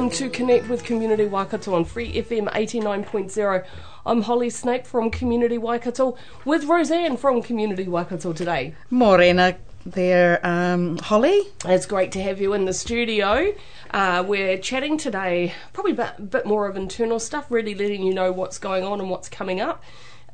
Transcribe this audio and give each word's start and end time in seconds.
Welcome 0.00 0.16
to 0.16 0.30
Connect 0.30 0.66
with 0.70 0.82
Community 0.82 1.26
Waikato 1.26 1.74
on 1.74 1.84
Free 1.84 2.10
FM 2.14 2.50
89.0. 2.50 3.66
I'm 4.06 4.22
Holly 4.22 4.48
Snape 4.48 4.86
from 4.86 5.10
Community 5.10 5.58
Waikato 5.58 6.16
with 6.46 6.64
Roseanne 6.64 7.18
from 7.18 7.42
Community 7.42 7.86
Waikato 7.86 8.32
today. 8.32 8.74
Morena 8.88 9.58
there, 9.84 10.40
um, 10.42 10.96
Holly. 10.96 11.42
It's 11.66 11.84
great 11.84 12.12
to 12.12 12.22
have 12.22 12.40
you 12.40 12.54
in 12.54 12.64
the 12.64 12.72
studio. 12.72 13.52
Uh, 13.90 14.24
we're 14.26 14.56
chatting 14.56 14.96
today 14.96 15.52
probably 15.74 15.92
a 15.92 16.18
bit 16.18 16.46
more 16.46 16.66
of 16.66 16.78
internal 16.78 17.20
stuff, 17.20 17.50
really 17.50 17.74
letting 17.74 18.02
you 18.02 18.14
know 18.14 18.32
what's 18.32 18.56
going 18.56 18.84
on 18.84 19.00
and 19.00 19.10
what's 19.10 19.28
coming 19.28 19.60
up. 19.60 19.84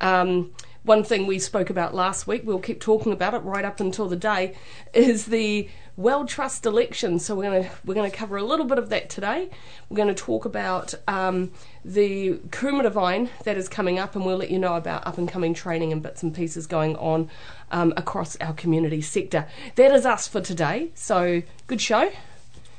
Um, 0.01 0.53
one 0.87 1.03
thing 1.03 1.27
we 1.27 1.39
spoke 1.39 1.69
about 1.69 1.95
last 1.95 2.27
week, 2.27 2.43
we'll 2.45 2.61
keep 2.61 2.81
talking 2.81 3.13
about 3.13 3.35
it 3.35 3.39
right 3.39 3.65
up 3.65 3.81
until 3.81 4.09
the 4.09 4.17
day, 4.17 4.55
is 4.95 5.27
the 5.27 5.69
WEL 5.97 6.27
trust 6.27 6.65
election. 6.65 7.19
So 7.19 7.35
we're 7.35 7.51
going 7.51 7.65
to 7.65 7.71
we're 7.85 7.95
going 7.95 8.11
to 8.11 8.17
cover 8.17 8.37
a 8.37 8.43
little 8.43 8.67
bit 8.67 8.79
of 8.79 8.89
that 8.91 9.11
today. 9.11 9.51
We're 9.89 9.97
going 9.97 10.09
to 10.09 10.15
talk 10.15 10.45
about 10.45 10.95
um, 11.09 11.51
the 11.85 12.35
Kumara 12.51 13.29
that 13.45 13.57
is 13.57 13.69
coming 13.69 13.99
up, 13.99 14.15
and 14.15 14.25
we'll 14.25 14.37
let 14.37 14.51
you 14.51 14.59
know 14.59 14.77
about 14.77 15.07
up 15.07 15.19
and 15.19 15.29
coming 15.29 15.55
training 15.55 15.93
and 15.93 16.03
bits 16.03 16.23
and 16.23 16.35
pieces 16.35 16.67
going 16.67 16.97
on 16.97 17.31
um, 17.73 17.93
across 17.97 18.37
our 18.37 18.53
community 18.53 19.01
sector. 19.01 19.47
That 19.75 19.93
is 19.93 20.07
us 20.07 20.29
for 20.29 20.41
today. 20.41 20.91
So 20.95 21.43
good 21.67 21.81
show. 21.81 22.13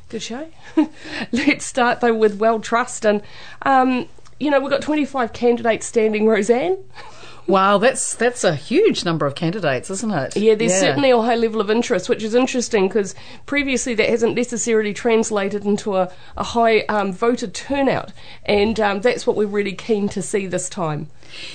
Good 0.10 0.24
show. 0.24 0.50
Let's 1.34 1.66
start 1.66 2.00
though 2.00 2.14
with 2.16 2.40
WEL 2.40 2.62
Trust, 2.62 3.06
and 3.06 3.22
um, 3.64 4.08
you 4.40 4.50
know 4.50 4.62
we've 4.62 4.72
got 4.72 4.82
25 4.82 5.34
candidates 5.34 5.86
standing. 5.86 6.26
Roseanne. 6.26 6.78
Wow, 7.48 7.78
that's 7.78 8.14
that's 8.16 8.44
a 8.44 8.56
huge 8.56 9.06
number 9.06 9.26
of 9.26 9.36
candidates, 9.36 9.90
isn't 9.90 10.12
it? 10.12 10.36
Yeah, 10.36 10.56
there's 10.56 10.74
yeah. 10.74 10.80
certainly 10.80 11.12
a 11.12 11.22
high 11.22 11.36
level 11.36 11.62
of 11.62 11.72
interest, 11.72 12.10
which 12.10 12.22
is 12.22 12.36
interesting 12.36 12.90
because 12.90 13.16
previously 13.46 13.96
that 13.96 14.10
hasn't 14.10 14.36
necessarily 14.36 14.94
translated 14.94 15.66
into 15.66 15.96
a, 15.96 16.12
a 16.36 16.44
high 16.44 16.82
um, 16.90 17.14
voter 17.14 17.48
turnout, 17.48 18.12
and 18.44 18.78
um, 18.82 19.00
that's 19.00 19.26
what 19.26 19.38
we're 19.38 19.48
really 19.48 19.74
keen 19.74 20.10
to 20.10 20.22
see 20.22 20.46
this 20.46 20.68
time. 20.68 21.10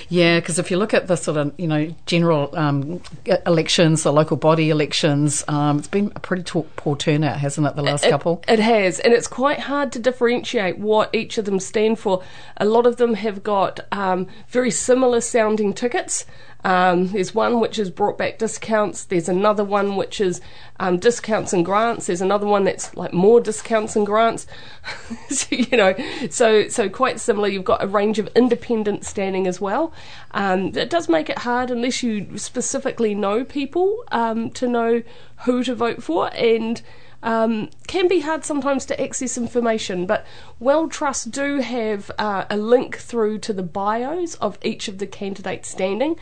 Yeah, 0.09 0.41
because 0.41 0.59
if 0.59 0.71
you 0.71 0.77
look 0.77 0.95
at 0.95 1.07
the 1.07 1.17
sort 1.17 1.37
of 1.37 1.53
you 1.59 1.67
know 1.67 1.95
general 2.07 2.55
um, 2.57 3.03
elections, 3.47 4.03
the 4.03 4.13
local 4.13 4.37
body 4.37 4.71
elections, 4.71 5.45
um, 5.49 5.79
it's 5.79 5.89
been 5.89 6.13
a 6.15 6.21
pretty 6.21 6.43
t- 6.43 6.65
poor 6.77 6.97
turnout, 6.97 7.39
hasn't 7.39 7.67
it? 7.67 7.77
The 7.77 7.83
last 7.83 8.05
it, 8.05 8.11
couple. 8.11 8.43
It 8.49 8.59
has, 8.59 9.01
and 9.01 9.13
it's 9.13 9.27
quite 9.27 9.61
hard 9.61 9.93
to 9.93 9.99
differentiate 9.99 10.79
what 10.79 11.15
each 11.15 11.39
of 11.39 11.45
them 11.45 11.61
stand 11.61 11.99
for. 11.99 12.23
A 12.57 12.65
lot 12.65 12.87
of 12.87 12.97
them 12.97 13.15
have 13.15 13.43
got 13.43 13.81
um, 13.93 14.27
very 14.49 14.71
similar 14.71 15.21
sounding 15.21 15.75
tickets. 15.75 16.25
Um, 16.65 17.09
there's 17.09 17.35
one 17.35 17.61
which 17.61 17.77
has 17.77 17.91
brought 17.91 18.17
back 18.17 18.39
discounts. 18.39 19.05
There's 19.05 19.29
another 19.29 19.65
one 19.65 19.97
which 19.97 20.21
is 20.21 20.41
um, 20.79 20.99
discounts 20.99 21.53
and 21.53 21.65
grants. 21.65 22.07
There's 22.07 22.21
another 22.21 22.47
one 22.47 22.65
that's 22.65 22.97
like 22.97 23.13
more 23.13 23.41
discounts 23.41 23.97
and 23.97 24.07
grants. 24.07 24.47
so, 25.29 25.55
you 25.55 25.77
know, 25.77 25.95
so 26.31 26.69
so 26.69 26.89
quite 26.89 27.21
similar. 27.21 27.49
You've 27.49 27.65
got 27.65 27.83
a 27.83 27.87
range 27.87 28.19
of 28.19 28.29
independent 28.37 29.05
standing 29.05 29.47
as 29.47 29.61
well. 29.61 29.93
Um, 30.31 30.67
it 30.77 30.91
does 30.91 31.09
make 31.09 31.29
it 31.29 31.39
hard 31.39 31.71
unless 31.71 32.03
you 32.03 32.39
specifically 32.39 33.15
know 33.15 33.45
people 33.45 34.05
um, 34.13 34.51
to 34.53 34.69
know 34.69 35.03
who 35.45 35.65
to 35.65 35.75
vote 35.75 36.03
for 36.03 36.31
and 36.35 36.83
um, 37.23 37.71
can 37.87 38.09
be 38.09 38.21
hard 38.21 38.45
sometimes 38.45 38.85
to 38.87 39.01
access 39.01 39.39
information, 39.39 40.07
but 40.07 40.27
WEL 40.59 40.89
Trust 40.89 41.31
do 41.31 41.61
have 41.61 42.11
uh, 42.19 42.45
a 42.51 42.57
link 42.57 42.97
through 42.97 43.39
to 43.39 43.53
the 43.53 43.63
bios 43.63 44.35
of 44.37 44.59
each 44.63 44.89
of 44.89 44.99
the 44.99 45.07
candidates 45.07 45.69
standing. 45.69 46.17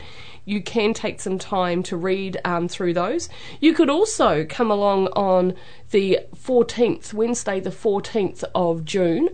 You 0.45 0.61
can 0.61 0.93
take 0.93 1.21
some 1.21 1.37
time 1.37 1.83
to 1.83 1.97
read 1.97 2.39
um, 2.43 2.67
through 2.67 2.93
those. 2.93 3.29
You 3.59 3.73
could 3.73 3.89
also 3.89 4.45
come 4.45 4.71
along 4.71 5.07
on 5.09 5.55
the 5.91 6.19
14th, 6.35 7.13
Wednesday, 7.13 7.59
the 7.59 7.69
14th 7.69 8.43
of 8.55 8.85
June. 8.85 9.29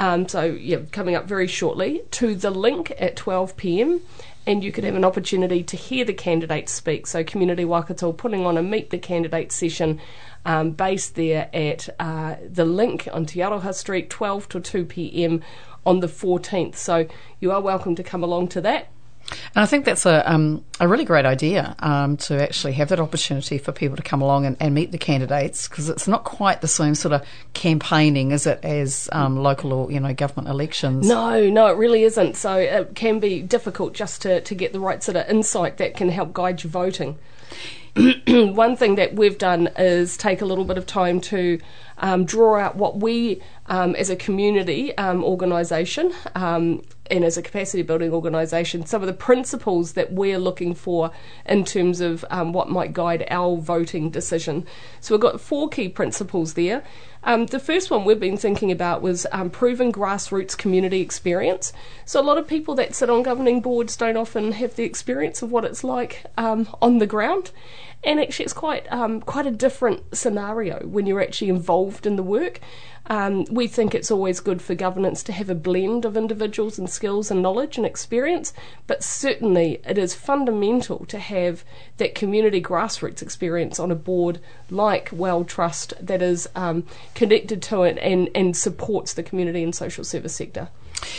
Um, 0.00 0.28
so, 0.28 0.44
yeah, 0.44 0.78
coming 0.92 1.14
up 1.14 1.26
very 1.26 1.46
shortly, 1.46 2.02
to 2.12 2.34
the 2.34 2.50
link 2.50 2.92
at 2.98 3.16
12 3.16 3.56
pm 3.56 4.00
and 4.46 4.64
you 4.64 4.72
could 4.72 4.84
have 4.84 4.94
an 4.94 5.04
opportunity 5.04 5.62
to 5.62 5.76
hear 5.76 6.04
the 6.04 6.14
candidates 6.14 6.72
speak. 6.72 7.06
So, 7.06 7.22
Community 7.22 7.64
Waikato 7.64 8.12
putting 8.12 8.46
on 8.46 8.56
a 8.56 8.62
Meet 8.62 8.90
the 8.90 8.98
Candidates 8.98 9.54
session 9.54 10.00
um, 10.44 10.70
based 10.70 11.14
there 11.14 11.50
at 11.52 11.88
uh, 12.00 12.36
the 12.48 12.64
link 12.64 13.08
on 13.12 13.26
Te 13.26 13.40
Aroha 13.40 13.74
Street, 13.74 14.08
12 14.08 14.48
to 14.50 14.60
2 14.60 14.84
pm 14.84 15.42
on 15.84 16.00
the 16.00 16.06
14th. 16.06 16.76
So, 16.76 17.06
you 17.40 17.52
are 17.52 17.60
welcome 17.60 17.94
to 17.94 18.02
come 18.02 18.22
along 18.22 18.48
to 18.48 18.60
that. 18.62 18.88
And 19.30 19.62
I 19.62 19.66
think 19.66 19.84
that's 19.84 20.06
a 20.06 20.30
um, 20.30 20.64
a 20.80 20.88
really 20.88 21.04
great 21.04 21.26
idea 21.26 21.74
um, 21.80 22.16
to 22.18 22.42
actually 22.42 22.72
have 22.74 22.88
that 22.88 23.00
opportunity 23.00 23.58
for 23.58 23.72
people 23.72 23.96
to 23.96 24.02
come 24.02 24.22
along 24.22 24.46
and, 24.46 24.56
and 24.60 24.74
meet 24.74 24.92
the 24.92 24.98
candidates 24.98 25.68
because 25.68 25.88
it's 25.88 26.08
not 26.08 26.24
quite 26.24 26.60
the 26.60 26.68
same 26.68 26.94
sort 26.94 27.12
of 27.12 27.24
campaigning, 27.52 28.30
is 28.30 28.46
it, 28.46 28.60
as 28.64 29.08
um, 29.12 29.36
local 29.36 29.72
or 29.72 29.90
you 29.90 30.00
know 30.00 30.14
government 30.14 30.48
elections? 30.48 31.06
No, 31.06 31.48
no, 31.48 31.66
it 31.66 31.76
really 31.76 32.04
isn't. 32.04 32.36
So 32.36 32.56
it 32.56 32.94
can 32.94 33.20
be 33.20 33.42
difficult 33.42 33.94
just 33.94 34.22
to, 34.22 34.40
to 34.40 34.54
get 34.54 34.72
the 34.72 34.80
right 34.80 35.02
sort 35.02 35.16
of 35.16 35.28
insight 35.28 35.78
that 35.78 35.94
can 35.96 36.08
help 36.08 36.32
guide 36.32 36.62
your 36.62 36.70
voting. 36.70 37.18
One 38.26 38.76
thing 38.76 38.94
that 38.94 39.14
we've 39.14 39.38
done 39.38 39.70
is 39.76 40.16
take 40.16 40.40
a 40.40 40.44
little 40.44 40.64
bit 40.64 40.78
of 40.78 40.86
time 40.86 41.20
to 41.22 41.58
um, 41.98 42.24
draw 42.24 42.58
out 42.58 42.76
what 42.76 42.98
we, 42.98 43.42
um, 43.66 43.94
as 43.96 44.10
a 44.10 44.16
community 44.16 44.96
um, 44.98 45.24
organisation, 45.24 46.12
um, 46.34 46.82
and 47.10 47.24
as 47.24 47.36
a 47.36 47.42
capacity 47.42 47.82
building 47.82 48.12
organisation, 48.12 48.86
some 48.86 49.02
of 49.02 49.06
the 49.06 49.12
principles 49.12 49.92
that 49.92 50.12
we're 50.12 50.38
looking 50.38 50.74
for 50.74 51.10
in 51.46 51.64
terms 51.64 52.00
of 52.00 52.24
um, 52.30 52.52
what 52.52 52.70
might 52.70 52.92
guide 52.92 53.26
our 53.30 53.56
voting 53.56 54.10
decision. 54.10 54.66
So 55.00 55.14
we've 55.14 55.20
got 55.20 55.40
four 55.40 55.68
key 55.68 55.88
principles 55.88 56.54
there. 56.54 56.82
Um, 57.24 57.46
the 57.46 57.58
first 57.58 57.90
one 57.90 58.04
we've 58.04 58.20
been 58.20 58.36
thinking 58.36 58.70
about 58.70 59.02
was 59.02 59.26
um, 59.32 59.50
proven 59.50 59.92
grassroots 59.92 60.56
community 60.56 61.00
experience. 61.00 61.72
So 62.04 62.20
a 62.20 62.22
lot 62.22 62.38
of 62.38 62.46
people 62.46 62.74
that 62.76 62.94
sit 62.94 63.10
on 63.10 63.22
governing 63.22 63.60
boards 63.60 63.96
don't 63.96 64.16
often 64.16 64.52
have 64.52 64.76
the 64.76 64.84
experience 64.84 65.42
of 65.42 65.50
what 65.50 65.64
it's 65.64 65.84
like 65.84 66.24
um, 66.36 66.68
on 66.80 66.98
the 66.98 67.06
ground, 67.06 67.50
and 68.04 68.20
actually 68.20 68.44
it's 68.44 68.54
quite 68.54 68.90
um, 68.92 69.20
quite 69.20 69.46
a 69.46 69.50
different 69.50 70.16
scenario 70.16 70.86
when 70.86 71.06
you're 71.06 71.22
actually 71.22 71.50
involved 71.50 72.06
in 72.06 72.16
the 72.16 72.22
work. 72.22 72.60
Um, 73.10 73.46
we 73.50 73.66
think 73.66 73.94
it's 73.94 74.10
always 74.10 74.40
good 74.40 74.60
for 74.60 74.74
governance 74.74 75.22
to 75.24 75.32
have 75.32 75.48
a 75.48 75.54
blend 75.54 76.04
of 76.04 76.16
individuals 76.16 76.78
and 76.78 76.90
skills 76.90 77.30
and 77.30 77.42
knowledge 77.42 77.78
and 77.78 77.86
experience, 77.86 78.52
but 78.86 79.02
certainly 79.02 79.80
it 79.86 79.96
is 79.96 80.14
fundamental 80.14 81.06
to 81.06 81.18
have 81.18 81.64
that 81.96 82.14
community 82.14 82.60
grassroots 82.60 83.22
experience 83.22 83.80
on 83.80 83.90
a 83.90 83.94
board 83.94 84.40
like 84.70 85.08
WEL 85.10 85.44
Trust 85.44 85.94
that 86.00 86.20
is 86.20 86.48
um, 86.54 86.84
connected 87.18 87.60
to 87.60 87.82
it 87.82 87.98
and, 88.00 88.30
and 88.36 88.56
supports 88.56 89.14
the 89.14 89.24
community 89.24 89.64
and 89.64 89.74
social 89.74 90.04
service 90.04 90.36
sector. 90.36 90.68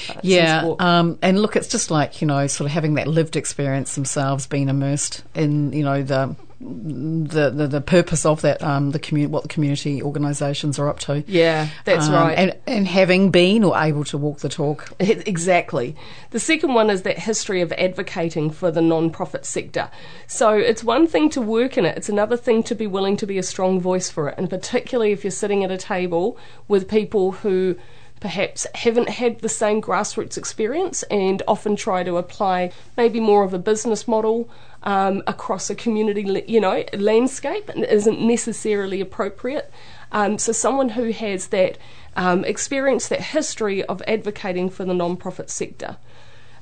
Uh, 0.10 0.14
yeah, 0.24 0.74
um, 0.80 1.20
and 1.22 1.42
look, 1.42 1.58
it's 1.58 1.68
just 1.68 1.92
like 1.92 2.22
you 2.22 2.28
know, 2.28 2.48
sort 2.48 2.66
of 2.66 2.72
having 2.72 2.94
that 2.96 3.08
lived 3.08 3.36
experience 3.36 3.96
themselves, 3.96 4.48
being 4.48 4.70
immersed 4.70 5.24
in 5.36 5.74
you 5.74 5.84
know 5.84 6.02
the 6.02 6.36
the, 6.62 7.50
the, 7.50 7.68
the 7.68 7.82
purpose 7.82 8.26
of 8.26 8.42
that, 8.42 8.62
um, 8.62 8.92
the 8.92 9.00
community, 9.00 9.32
what 9.32 9.44
the 9.44 9.50
community 9.50 10.04
organisations 10.04 10.78
are 10.78 10.90
up 10.90 11.00
to. 11.00 11.24
Yeah, 11.26 11.70
that's 11.86 12.08
um, 12.08 12.14
right. 12.14 12.38
And, 12.38 12.58
and 12.68 12.86
having 12.86 13.32
been 13.32 13.64
or 13.64 13.78
able 13.78 14.04
to 14.06 14.18
walk 14.18 14.40
the 14.40 14.50
talk. 14.50 14.94
Exactly. 15.30 15.96
The 16.32 16.40
second 16.40 16.74
one 16.74 16.90
is 16.90 17.02
that 17.04 17.20
history 17.20 17.62
of 17.62 17.72
advocating 17.74 18.52
for 18.52 18.72
the 18.72 18.82
non-profit 18.82 19.46
sector. 19.46 19.90
So 20.28 20.54
it's 20.54 20.84
one 20.84 21.08
thing 21.08 21.30
to 21.32 21.42
work 21.42 21.78
in 21.78 21.86
it; 21.86 21.98
it's 21.98 22.10
another 22.10 22.38
thing 22.38 22.64
to 22.64 22.76
be 22.76 22.88
willing 22.88 23.18
to 23.18 23.28
be 23.28 23.38
a 23.38 23.44
strong 23.44 23.80
voice 23.80 24.10
for 24.10 24.30
it, 24.30 24.36
and 24.38 24.50
particularly 24.50 25.12
if 25.12 25.24
you're 25.24 25.32
sitting 25.32 25.64
at 25.64 25.72
a 25.72 25.78
table 25.78 26.38
with 26.68 26.88
people 26.88 27.32
who 27.32 27.76
perhaps 28.20 28.68
haven't 28.76 29.10
had 29.10 29.40
the 29.40 29.50
same 29.50 29.82
grassroots 29.82 30.38
experience 30.38 31.04
and 31.04 31.42
often 31.48 31.76
try 31.76 32.04
to 32.04 32.18
apply 32.18 32.72
maybe 32.98 33.20
more 33.20 33.44
of 33.44 33.54
a 33.54 33.60
business 33.60 34.08
model 34.08 34.50
um, 34.84 35.22
across 35.28 35.70
a 35.70 35.76
community, 35.76 36.44
you 36.48 36.60
know, 36.60 36.84
landscape 36.94 37.70
and 37.70 37.84
isn't 37.86 38.22
necessarily 38.22 39.02
appropriate. 39.02 39.72
Um, 40.12 40.38
so 40.38 40.52
someone 40.52 40.90
who 40.90 41.12
has 41.12 41.48
that 41.48 41.78
um, 42.16 42.44
experience, 42.46 43.08
that 43.08 43.22
history 43.22 43.84
of 43.86 44.02
advocating 44.08 44.70
for 44.70 44.86
the 44.86 44.94
non-profit 44.94 45.50
sector. 45.50 45.98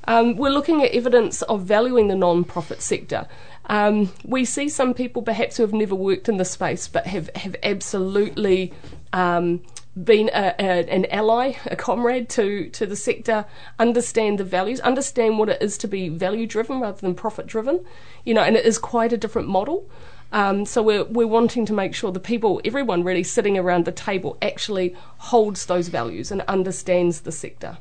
Um, 0.07 0.37
we're 0.37 0.51
looking 0.51 0.83
at 0.83 0.91
evidence 0.91 1.41
of 1.43 1.63
valuing 1.63 2.07
the 2.07 2.15
non-profit 2.15 2.81
sector. 2.81 3.27
Um, 3.65 4.13
we 4.23 4.45
see 4.45 4.69
some 4.69 4.93
people 4.93 5.21
perhaps 5.21 5.57
who 5.57 5.63
have 5.63 5.73
never 5.73 5.95
worked 5.95 6.29
in 6.29 6.37
the 6.37 6.45
space 6.45 6.87
but 6.87 7.07
have, 7.07 7.29
have 7.35 7.55
absolutely 7.63 8.73
um, 9.11 9.61
been 10.03 10.29
a, 10.33 10.53
a, 10.59 10.89
an 10.89 11.05
ally, 11.05 11.53
a 11.65 11.75
comrade 11.75 12.29
to, 12.29 12.69
to 12.69 12.85
the 12.85 12.95
sector, 12.95 13.45
understand 13.79 14.37
the 14.37 14.43
values, 14.43 14.79
understand 14.81 15.39
what 15.39 15.49
it 15.49 15.61
is 15.61 15.77
to 15.79 15.87
be 15.87 16.09
value 16.09 16.45
driven 16.45 16.79
rather 16.79 16.99
than 16.99 17.15
profit 17.15 17.47
driven, 17.47 17.83
you 18.23 18.33
know, 18.33 18.41
and 18.41 18.55
it 18.55 18.65
is 18.65 18.77
quite 18.77 19.11
a 19.11 19.17
different 19.17 19.47
model. 19.47 19.89
Um, 20.31 20.65
so 20.65 20.83
we're, 20.83 21.05
we're 21.05 21.27
wanting 21.27 21.65
to 21.67 21.73
make 21.73 21.95
sure 21.95 22.11
the 22.11 22.19
people, 22.19 22.61
everyone 22.65 23.03
really 23.03 23.23
sitting 23.23 23.57
around 23.57 23.85
the 23.85 23.91
table 23.91 24.37
actually 24.41 24.95
holds 25.17 25.65
those 25.65 25.87
values 25.87 26.31
and 26.31 26.41
understands 26.41 27.21
the 27.21 27.31
sector. 27.31 27.77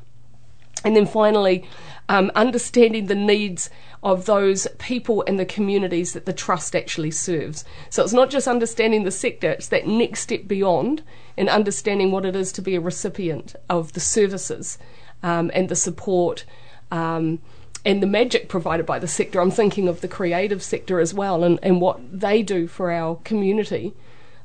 And 0.83 0.95
then 0.95 1.05
finally, 1.05 1.67
um, 2.09 2.31
understanding 2.35 3.07
the 3.07 3.15
needs 3.15 3.69
of 4.03 4.25
those 4.25 4.67
people 4.77 5.23
and 5.27 5.39
the 5.39 5.45
communities 5.45 6.13
that 6.13 6.25
the 6.25 6.33
trust 6.33 6.75
actually 6.75 7.11
serves. 7.11 7.65
So 7.89 8.03
it's 8.03 8.13
not 8.13 8.29
just 8.29 8.47
understanding 8.47 9.03
the 9.03 9.11
sector, 9.11 9.51
it's 9.51 9.67
that 9.69 9.87
next 9.87 10.21
step 10.21 10.47
beyond 10.47 11.03
and 11.35 11.49
understanding 11.49 12.11
what 12.11 12.25
it 12.25 12.35
is 12.35 12.51
to 12.53 12.61
be 12.61 12.75
a 12.75 12.81
recipient 12.81 13.55
of 13.69 13.93
the 13.93 13.99
services 13.99 14.77
um, 15.23 15.51
and 15.53 15.69
the 15.69 15.75
support. 15.75 16.45
Um, 16.91 17.39
and 17.85 18.03
the 18.03 18.07
magic 18.07 18.49
provided 18.49 18.85
by 18.85 18.99
the 18.99 19.07
sector. 19.07 19.39
I'm 19.39 19.51
thinking 19.51 19.87
of 19.87 20.01
the 20.01 20.07
creative 20.09 20.61
sector 20.61 20.99
as 20.99 21.13
well 21.13 21.43
and, 21.43 21.57
and 21.63 21.79
what 21.79 21.99
they 22.19 22.43
do 22.43 22.67
for 22.67 22.91
our 22.91 23.15
community. 23.23 23.93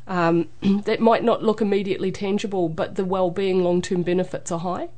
Um, 0.06 0.49
that 0.85 1.00
might 1.00 1.25
not 1.25 1.43
look 1.43 1.61
immediately 1.61 2.12
tangible, 2.12 2.69
but 2.69 2.97
the 2.97 3.05
well-being 3.05 3.65
long-term 3.65 4.03
benefits 4.03 4.53
are 4.53 4.61
high. 4.61 4.88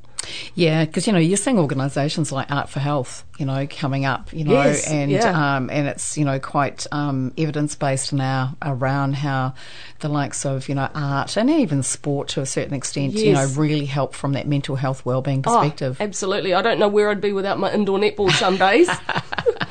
Yeah, 0.55 0.85
because 0.85 1.07
you 1.07 1.13
know 1.13 1.19
you're 1.19 1.37
seeing 1.37 1.59
organisations 1.59 2.31
like 2.31 2.51
Art 2.51 2.69
for 2.69 2.79
Health, 2.79 3.23
you 3.37 3.45
know, 3.45 3.67
coming 3.69 4.05
up, 4.05 4.31
you 4.33 4.43
know, 4.43 4.53
yes, 4.53 4.89
and 4.89 5.11
yeah. 5.11 5.55
um, 5.57 5.69
and 5.69 5.87
it's 5.87 6.17
you 6.17 6.25
know 6.25 6.39
quite 6.39 6.85
um, 6.91 7.33
evidence 7.37 7.75
based 7.75 8.13
now 8.13 8.55
around 8.61 9.15
how 9.15 9.53
the 9.99 10.09
likes 10.09 10.45
of 10.45 10.67
you 10.69 10.75
know 10.75 10.89
art 10.95 11.37
and 11.37 11.49
even 11.49 11.83
sport 11.83 12.27
to 12.29 12.41
a 12.41 12.45
certain 12.45 12.73
extent, 12.73 13.13
yes. 13.13 13.23
you 13.23 13.33
know, 13.33 13.45
really 13.61 13.85
help 13.85 14.13
from 14.13 14.33
that 14.33 14.47
mental 14.47 14.75
health 14.75 15.05
wellbeing 15.05 15.43
Oh, 15.45 15.59
perspective. 15.59 15.97
absolutely. 15.99 16.53
I 16.53 16.61
don't 16.61 16.79
know 16.79 16.87
where 16.87 17.09
I'd 17.09 17.21
be 17.21 17.31
without 17.33 17.59
my 17.59 17.71
indoor 17.73 17.97
netball 17.99 18.31
some 18.31 18.57
days. 18.57 18.89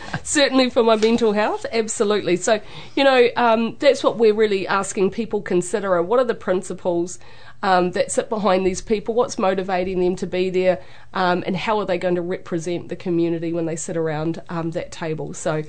Certainly 0.22 0.70
for 0.70 0.82
my 0.82 0.96
mental 0.96 1.32
health, 1.32 1.66
absolutely. 1.72 2.36
So, 2.36 2.60
you 2.94 3.04
know, 3.04 3.28
um, 3.36 3.76
that's 3.78 4.02
what 4.02 4.18
we're 4.18 4.34
really 4.34 4.66
asking 4.66 5.10
people 5.10 5.42
consider. 5.42 6.00
What 6.02 6.18
are 6.18 6.24
the 6.24 6.34
principles 6.34 7.18
um, 7.62 7.92
that 7.92 8.12
sit 8.12 8.28
behind 8.28 8.66
these 8.66 8.80
people? 8.80 9.14
What's 9.14 9.38
motivating 9.38 10.00
them 10.00 10.16
to 10.16 10.26
be 10.26 10.50
there? 10.50 10.82
Um, 11.12 11.42
and 11.46 11.56
how 11.56 11.78
are 11.78 11.86
they 11.86 11.98
going 11.98 12.16
to 12.16 12.22
represent 12.22 12.88
the 12.88 12.96
community 12.96 13.52
when 13.52 13.66
they 13.66 13.76
sit 13.76 13.96
around 13.96 14.42
um, 14.48 14.72
that 14.72 14.92
table? 14.92 15.34
So, 15.34 15.62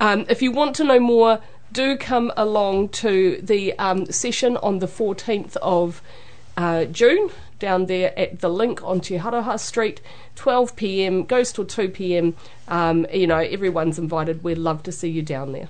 um, 0.00 0.26
if 0.28 0.42
you 0.42 0.52
want 0.52 0.76
to 0.76 0.84
know 0.84 1.00
more, 1.00 1.40
do 1.72 1.96
come 1.96 2.32
along 2.36 2.88
to 2.90 3.40
the 3.42 3.78
um, 3.78 4.06
session 4.06 4.56
on 4.58 4.78
the 4.78 4.86
14th 4.86 5.56
of 5.56 6.02
uh, 6.56 6.84
June 6.86 7.30
down 7.64 7.86
there 7.86 8.12
at 8.18 8.40
the 8.40 8.50
link 8.50 8.82
on 8.84 9.00
Te 9.00 9.16
Aroha 9.16 9.58
Street, 9.58 10.02
12 10.34 10.76
pm, 10.76 11.24
goes 11.24 11.50
till 11.50 11.64
2 11.64 11.88
pm. 11.88 12.36
Um, 12.68 13.06
you 13.10 13.26
know, 13.26 13.38
everyone's 13.38 13.98
invited. 13.98 14.44
We'd 14.44 14.58
love 14.58 14.82
to 14.82 14.92
see 14.92 15.08
you 15.08 15.22
down 15.22 15.52
there. 15.52 15.68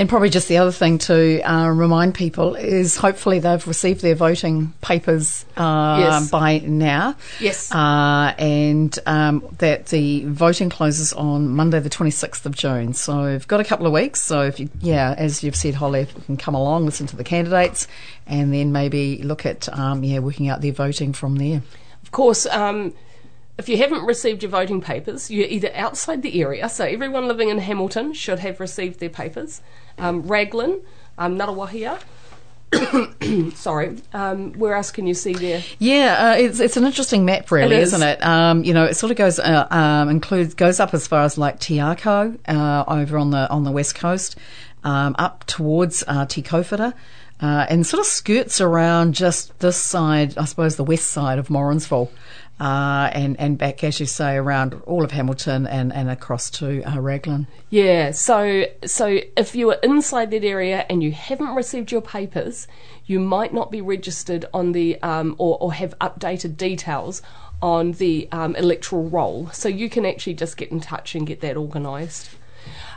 And 0.00 0.08
probably 0.08 0.30
just 0.30 0.48
the 0.48 0.56
other 0.56 0.72
thing 0.72 0.96
to 0.96 1.42
uh, 1.42 1.68
remind 1.68 2.14
people 2.14 2.54
is 2.54 2.96
hopefully 2.96 3.38
they've 3.38 3.66
received 3.68 4.00
their 4.00 4.14
voting 4.14 4.72
papers 4.80 5.44
uh, 5.58 5.98
Yes. 6.00 6.30
by 6.30 6.60
now. 6.60 7.16
Yes. 7.38 7.70
Uh, 7.70 8.32
and 8.38 8.98
um, 9.04 9.46
that 9.58 9.86
the 9.88 10.24
voting 10.24 10.70
closes 10.70 11.12
on 11.12 11.50
Monday, 11.50 11.80
the 11.80 11.90
26th 11.90 12.46
of 12.46 12.56
June. 12.56 12.94
So 12.94 13.24
we've 13.26 13.46
got 13.46 13.60
a 13.60 13.64
couple 13.64 13.86
of 13.86 13.92
weeks. 13.92 14.22
So 14.22 14.40
if 14.40 14.58
you, 14.58 14.70
yeah, 14.80 15.14
as 15.18 15.44
you've 15.44 15.54
said, 15.54 15.74
Holly, 15.74 16.00
if 16.00 16.14
you 16.14 16.22
can 16.22 16.38
come 16.38 16.54
along, 16.54 16.86
listen 16.86 17.06
to 17.08 17.16
the 17.16 17.22
candidates, 17.24 17.86
and 18.26 18.54
then 18.54 18.72
maybe 18.72 19.18
look 19.22 19.44
at, 19.44 19.68
um, 19.68 20.02
yeah, 20.02 20.20
working 20.20 20.48
out 20.48 20.62
their 20.62 20.72
voting 20.72 21.12
from 21.12 21.36
there. 21.36 21.60
Of 22.02 22.10
course, 22.10 22.46
um, 22.46 22.94
if 23.60 23.68
you 23.68 23.76
haven't 23.76 24.04
received 24.06 24.42
your 24.42 24.50
voting 24.50 24.80
papers, 24.80 25.30
you're 25.30 25.46
either 25.46 25.70
outside 25.74 26.22
the 26.22 26.40
area, 26.40 26.66
so 26.68 26.84
everyone 26.84 27.28
living 27.28 27.50
in 27.50 27.58
Hamilton 27.58 28.14
should 28.14 28.38
have 28.38 28.58
received 28.58 29.00
their 29.00 29.10
papers. 29.10 29.60
Um, 29.98 30.22
Raglan, 30.22 30.80
um, 31.18 31.38
Ngaruawahia, 31.38 32.00
sorry, 33.54 33.98
um, 34.14 34.54
where 34.54 34.74
else 34.74 34.90
can 34.90 35.06
you 35.06 35.12
see 35.12 35.34
there? 35.34 35.62
Yeah, 35.78 36.30
uh, 36.30 36.36
it's 36.36 36.58
it's 36.58 36.78
an 36.78 36.84
interesting 36.86 37.26
map, 37.26 37.50
really, 37.50 37.76
is. 37.76 37.92
isn't 37.92 38.06
it? 38.06 38.24
Um, 38.24 38.64
you 38.64 38.72
know, 38.72 38.84
it 38.84 38.94
sort 38.94 39.10
of 39.10 39.18
goes 39.18 39.38
uh, 39.38 39.66
um, 39.70 40.08
includes 40.08 40.54
goes 40.54 40.80
up 40.80 40.94
as 40.94 41.06
far 41.06 41.24
as 41.24 41.36
like 41.36 41.60
Te 41.60 41.76
Akau 41.76 42.38
uh, 42.48 42.84
over 42.88 43.18
on 43.18 43.30
the 43.30 43.50
on 43.50 43.64
the 43.64 43.72
west 43.72 43.94
coast, 43.94 44.36
um, 44.84 45.14
up 45.18 45.44
towards 45.44 46.02
uh, 46.08 46.24
Tikofita. 46.24 46.94
Uh, 47.42 47.64
and 47.70 47.86
sort 47.86 48.00
of 48.00 48.04
skirts 48.04 48.60
around 48.60 49.14
just 49.14 49.58
this 49.60 49.78
side, 49.78 50.36
I 50.36 50.44
suppose, 50.44 50.76
the 50.76 50.84
west 50.84 51.06
side 51.06 51.38
of 51.38 51.48
Morrinsville, 51.48 52.10
uh, 52.60 53.10
and 53.14 53.40
and 53.40 53.56
back, 53.56 53.82
as 53.82 53.98
you 53.98 54.06
say, 54.06 54.36
around 54.36 54.80
all 54.86 55.02
of 55.02 55.12
Hamilton 55.12 55.66
and, 55.66 55.92
and 55.92 56.10
across 56.10 56.50
to 56.50 56.82
uh, 56.82 57.00
Raglan. 57.00 57.46
Yeah, 57.70 58.10
so 58.10 58.66
so 58.84 59.20
if 59.36 59.54
you 59.54 59.70
are 59.70 59.78
inside 59.82 60.30
that 60.32 60.44
area 60.44 60.84
and 60.90 61.02
you 61.02 61.12
haven't 61.12 61.54
received 61.54 61.90
your 61.90 62.02
papers, 62.02 62.68
you 63.06 63.18
might 63.18 63.54
not 63.54 63.70
be 63.70 63.80
registered 63.80 64.44
on 64.52 64.72
the 64.72 65.00
um, 65.02 65.34
or, 65.38 65.56
or 65.58 65.72
have 65.72 65.98
updated 66.00 66.58
details 66.58 67.22
on 67.62 67.92
the 67.92 68.28
um, 68.30 68.54
electoral 68.56 69.08
roll. 69.08 69.48
So 69.52 69.68
you 69.68 69.88
can 69.88 70.04
actually 70.04 70.34
just 70.34 70.58
get 70.58 70.70
in 70.70 70.80
touch 70.80 71.14
and 71.14 71.26
get 71.26 71.40
that 71.40 71.56
organised. 71.56 72.30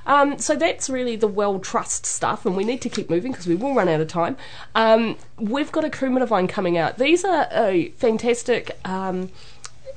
Um, 0.05 0.37
so 0.37 0.55
that's 0.55 0.89
really 0.89 1.15
the 1.15 1.27
WEL 1.27 1.59
trust 1.59 2.05
stuff, 2.05 2.45
and 2.45 2.57
we 2.57 2.65
need 2.65 2.81
to 2.81 2.89
keep 2.89 3.09
moving 3.09 3.31
because 3.31 3.47
we 3.47 3.55
will 3.55 3.73
run 3.73 3.87
out 3.87 4.01
of 4.01 4.09
time. 4.09 4.35
Um, 4.75 5.15
we've 5.37 5.71
got 5.71 5.85
a 5.85 5.89
Kumara 5.89 6.49
coming 6.49 6.77
out. 6.77 6.97
These 6.97 7.23
are 7.23 7.47
a 7.51 7.89
fantastic 7.91 8.77
um, 8.83 9.29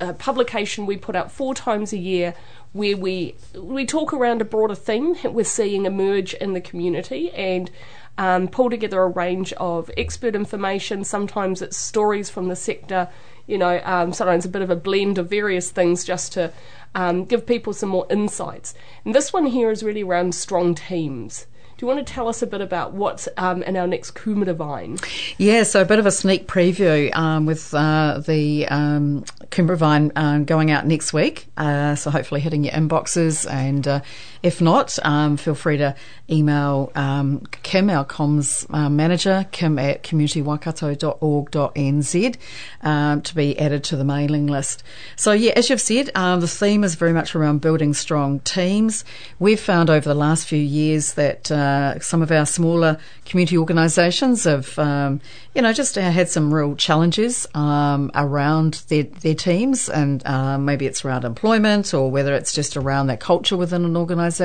uh, 0.01 0.13
publication 0.15 0.87
we 0.87 0.97
put 0.97 1.17
out 1.17 1.31
four 1.31 1.55
times 1.55 1.93
a 1.93 1.99
year 1.99 2.35
where 2.73 2.97
we 2.97 3.35
we 3.55 3.87
talk 3.87 4.13
around 4.13 4.41
a 4.41 4.45
broader 4.45 4.75
theme 4.75 5.17
we're 5.25 5.45
seeing 5.45 5.87
emerge 5.87 6.35
in 6.35 6.53
the 6.53 6.61
community 6.61 7.31
and 7.33 7.71
um, 8.19 8.49
pull 8.49 8.71
together 8.71 9.03
a 9.03 9.09
range 9.09 9.53
of 9.55 9.91
expert 9.97 10.35
information. 10.35 11.05
Sometimes 11.05 11.63
it's 11.63 11.77
stories 11.77 12.31
from 12.31 12.49
the 12.49 12.57
sector, 12.57 13.09
you 13.47 13.59
know, 13.59 13.81
um, 13.85 14.13
sometimes 14.13 14.45
a 14.45 14.49
bit 14.49 14.63
of 14.63 14.71
a 14.71 14.77
blend 14.77 15.19
of 15.19 15.29
various 15.29 15.71
things 15.71 16.05
just 16.05 16.33
to 16.33 16.53
um, 16.95 17.25
give 17.25 17.47
people 17.47 17.73
some 17.73 17.91
more 17.91 18.07
insights. 18.11 18.75
And 19.05 19.15
this 19.15 19.33
one 19.33 19.47
here 19.47 19.71
is 19.71 19.83
really 19.83 20.03
around 20.03 20.35
strong 20.35 20.75
teams. 20.75 21.47
Do 21.77 21.85
you 21.85 21.89
want 21.89 22.07
to 22.07 22.11
tell 22.11 22.27
us 22.27 22.41
a 22.41 22.47
bit 22.47 22.63
about 22.63 22.95
what's 22.95 23.29
um, 23.37 23.63
in 23.63 23.77
our 23.77 23.87
next 23.87 24.13
Kumara 24.13 24.55
Vine? 24.55 24.97
Yeah, 25.37 25.63
so 25.63 25.83
a 25.83 25.85
bit 25.85 25.99
of 25.99 26.07
a 26.07 26.11
sneak 26.11 26.47
preview 26.47 27.15
um, 27.15 27.45
with 27.45 27.75
uh, 27.75 28.23
the 28.27 28.67
um, 28.69 29.25
Kumara 29.51 29.77
Vine 29.77 30.11
um, 30.17 30.47
going 30.47 30.71
out 30.71 30.87
next 30.87 31.13
week. 31.13 31.49
Uh, 31.59 31.95
so 31.95 32.11
hopefully 32.11 32.41
hitting 32.41 32.65
your 32.65 32.73
inboxes, 32.73 33.47
and 33.51 33.87
uh, 33.87 34.01
if 34.47 34.61
not, 34.61 34.97
um, 35.05 35.37
feel 35.37 35.57
free 35.57 35.79
to 35.79 35.97
email 36.31 36.93
um, 36.95 37.41
Kim, 37.65 37.91
our 37.91 38.05
comms 38.05 38.65
uh, 38.73 38.89
manager, 38.89 39.45
kim 39.51 39.77
at 39.77 40.05
communitywaikato.org.nz 40.05 42.37
um, 42.83 43.23
to 43.23 43.35
be 43.35 43.59
added 43.59 43.83
to 43.83 43.97
the 43.97 44.05
mailing 44.05 44.47
list. 44.47 44.85
So 45.17 45.33
yeah, 45.33 45.51
as 45.57 45.69
you've 45.69 45.81
said, 45.81 46.13
um, 46.15 46.39
the 46.39 46.47
theme 46.47 46.85
is 46.85 46.95
very 46.95 47.13
much 47.13 47.35
around 47.35 47.61
building 47.61 47.93
strong 47.93 48.39
teams. 48.41 49.05
We've 49.41 49.59
found 49.59 49.91
over 49.91 50.09
the 50.09 50.15
last 50.15 50.47
few 50.47 50.61
years 50.61 51.15
that 51.15 51.51
uh, 51.51 51.99
some 51.99 52.23
of 52.23 52.31
our 52.31 52.47
smaller 52.47 52.99
community 53.25 53.59
organisations 53.59 54.45
have, 54.45 54.79
um, 54.79 55.21
you 55.55 55.63
know, 55.63 55.73
just 55.73 55.99
uh, 55.99 56.09
had 56.09 56.29
some 56.29 56.55
real 56.55 56.77
challenges 56.77 57.49
um, 57.55 58.13
around 58.15 58.85
their, 58.89 59.03
their 59.03 59.35
teams, 59.35 59.89
and 59.89 60.25
uh, 60.25 60.57
maybe 60.57 60.87
it's 60.87 61.05
around 61.05 61.25
employment, 61.25 61.93
or 61.93 62.13
whether 62.13 62.33
it's 62.35 62.53
just 62.53 62.77
around 62.77 63.09
that 63.09 63.19
culture 63.19 63.57
within 63.57 63.85
an 63.85 63.97
organisation, 63.97 64.36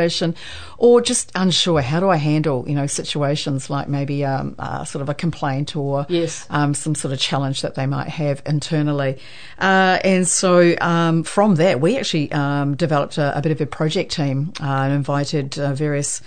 or 0.78 1.02
just 1.02 1.32
unsure 1.36 1.82
how 1.82 2.00
do 2.00 2.10
I 2.10 2.18
handle, 2.18 2.66
you 2.68 2.76
know, 2.76 2.88
situations 2.88 3.70
like 3.70 3.88
maybe 3.88 4.26
um, 4.26 4.56
uh, 4.60 4.84
sort 4.86 5.02
of 5.02 5.10
a 5.10 5.14
complaint 5.14 5.76
or 5.76 6.06
Yes. 6.10 6.46
um, 6.50 6.74
some 6.74 6.96
sort 6.96 7.14
of 7.14 7.20
challenge 7.20 7.62
that 7.62 7.76
they 7.76 7.86
might 7.86 8.08
have 8.08 8.42
internally. 8.46 9.18
Uh, 9.60 10.00
and 10.04 10.28
so 10.28 10.76
um, 10.82 11.24
from 11.24 11.56
that, 11.56 11.82
we 11.82 11.98
actually 11.98 12.32
um, 12.32 12.76
developed 12.76 13.18
a, 13.18 13.38
a 13.38 13.42
bit 13.42 13.52
of 13.52 13.62
a 13.62 13.66
project 13.66 14.12
team 14.12 14.54
uh, 14.62 14.66
and 14.66 14.94
invited 14.94 15.58
uh, 15.60 15.74
various. 15.74 16.22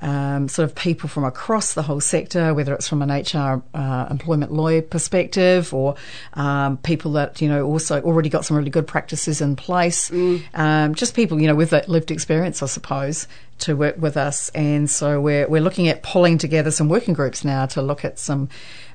Um, 0.00 0.48
sort 0.48 0.68
of 0.68 0.76
people 0.76 1.08
from 1.08 1.24
across 1.24 1.74
the 1.74 1.82
whole 1.82 2.00
sector, 2.00 2.54
whether 2.54 2.72
it's 2.72 2.86
from 2.88 3.02
an 3.02 3.10
HR 3.10 3.62
uh, 3.74 4.06
employment 4.10 4.52
lawyer 4.52 4.80
perspective 4.80 5.74
or 5.74 5.96
um, 6.34 6.76
people 6.78 7.12
that 7.12 7.40
you 7.40 7.48
know 7.48 7.66
also 7.66 8.00
already 8.02 8.28
got 8.28 8.44
some 8.44 8.56
really 8.56 8.70
good 8.70 8.86
practices 8.86 9.40
in 9.40 9.56
place, 9.56 10.10
um, 10.54 10.94
just 10.94 11.14
people 11.14 11.40
you 11.40 11.48
know 11.48 11.54
with 11.56 11.70
that 11.70 11.88
lived 11.88 12.10
experience, 12.10 12.62
I 12.62 12.66
suppose, 12.66 13.26
to 13.58 13.74
work 13.74 13.96
with 13.98 14.16
us. 14.16 14.50
And 14.50 14.88
so 14.88 15.20
we're 15.20 15.48
we're 15.48 15.60
looking 15.60 15.88
at 15.88 16.02
pulling 16.02 16.38
together 16.38 16.70
some 16.70 16.88
working 16.88 17.14
groups 17.14 17.44
now 17.44 17.66
to 17.66 17.82
look 17.82 18.04
at 18.04 18.18
some 18.18 18.48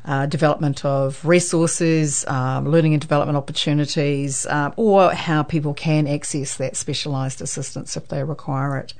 uh, 0.05 0.25
development 0.25 0.83
of 0.83 1.23
resources, 1.25 2.25
um, 2.27 2.67
learning 2.69 2.93
and 2.93 3.01
development 3.01 3.37
opportunities, 3.37 4.45
um, 4.47 4.73
or 4.75 5.11
how 5.11 5.43
people 5.43 5.73
can 5.73 6.07
access 6.07 6.57
that 6.57 6.75
specialised 6.75 7.41
assistance 7.41 7.95
if 7.95 8.07
they 8.09 8.23
require 8.23 8.77
it. 8.77 8.93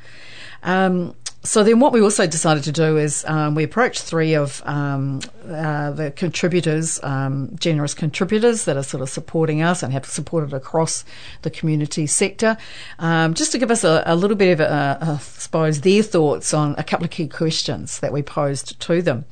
Um, 0.63 1.15
so 1.45 1.61
then, 1.61 1.81
what 1.81 1.91
we 1.91 2.01
also 2.01 2.25
decided 2.25 2.63
to 2.63 2.71
do 2.71 2.97
is 2.97 3.25
um, 3.27 3.53
we 3.53 3.63
approached 3.63 4.03
three 4.03 4.33
of 4.33 4.61
um, 4.65 5.19
uh, 5.45 5.91
the 5.91 6.09
contributors, 6.11 7.03
um, 7.03 7.53
generous 7.59 7.93
contributors 7.93 8.63
that 8.63 8.77
are 8.77 8.83
sort 8.83 9.01
of 9.01 9.09
supporting 9.09 9.61
us 9.61 9.83
and 9.83 9.91
have 9.91 10.05
supported 10.05 10.53
across 10.53 11.03
the 11.41 11.49
community 11.49 12.07
sector, 12.07 12.55
um, 12.99 13.33
just 13.33 13.51
to 13.51 13.57
give 13.57 13.71
us 13.71 13.83
a, 13.83 14.03
a 14.05 14.15
little 14.15 14.37
bit 14.37 14.53
of, 14.53 14.61
a, 14.61 14.97
a, 15.01 15.11
I 15.15 15.17
suppose, 15.17 15.81
their 15.81 16.01
thoughts 16.01 16.53
on 16.53 16.75
a 16.77 16.83
couple 16.83 17.03
of 17.03 17.11
key 17.11 17.27
questions 17.27 17.99
that 17.99 18.13
we 18.13 18.21
posed 18.21 18.79
to 18.79 19.01
them. 19.01 19.25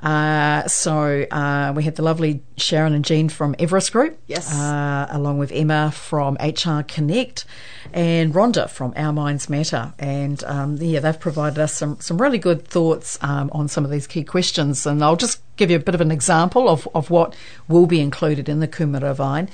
Uh, 0.00 0.66
so 0.68 1.26
uh, 1.30 1.72
we 1.74 1.82
had 1.82 1.96
the 1.96 2.02
lovely 2.02 2.42
Sharon 2.56 2.94
and 2.94 3.04
Jean 3.04 3.28
from 3.28 3.56
Everest 3.58 3.92
Group, 3.92 4.18
yes, 4.26 4.54
uh, 4.54 5.08
along 5.10 5.38
with 5.38 5.50
Emma 5.50 5.90
from 5.90 6.36
HR 6.40 6.82
Connect, 6.82 7.44
and 7.92 8.32
Rhonda 8.32 8.70
from 8.70 8.92
Our 8.96 9.12
Minds 9.12 9.48
Matter, 9.48 9.92
and 9.98 10.42
um, 10.44 10.76
yeah, 10.76 11.00
they've 11.00 11.18
provided 11.18 11.58
us 11.58 11.74
some 11.74 11.98
some 12.00 12.18
really 12.18 12.38
good 12.38 12.66
thoughts 12.66 13.18
um, 13.22 13.50
on 13.52 13.66
some 13.66 13.84
of 13.84 13.90
these 13.90 14.06
key 14.06 14.22
questions, 14.22 14.86
and 14.86 15.02
I'll 15.02 15.16
just 15.16 15.40
give 15.58 15.70
you 15.70 15.76
a 15.76 15.80
bit 15.80 15.94
of 15.94 16.00
an 16.00 16.10
example 16.10 16.68
of, 16.68 16.88
of 16.94 17.10
what 17.10 17.36
will 17.68 17.86
be 17.86 18.00
included 18.00 18.48
in 18.48 18.60
the 18.60 18.68
Kumara 18.68 19.14
Vine. 19.14 19.48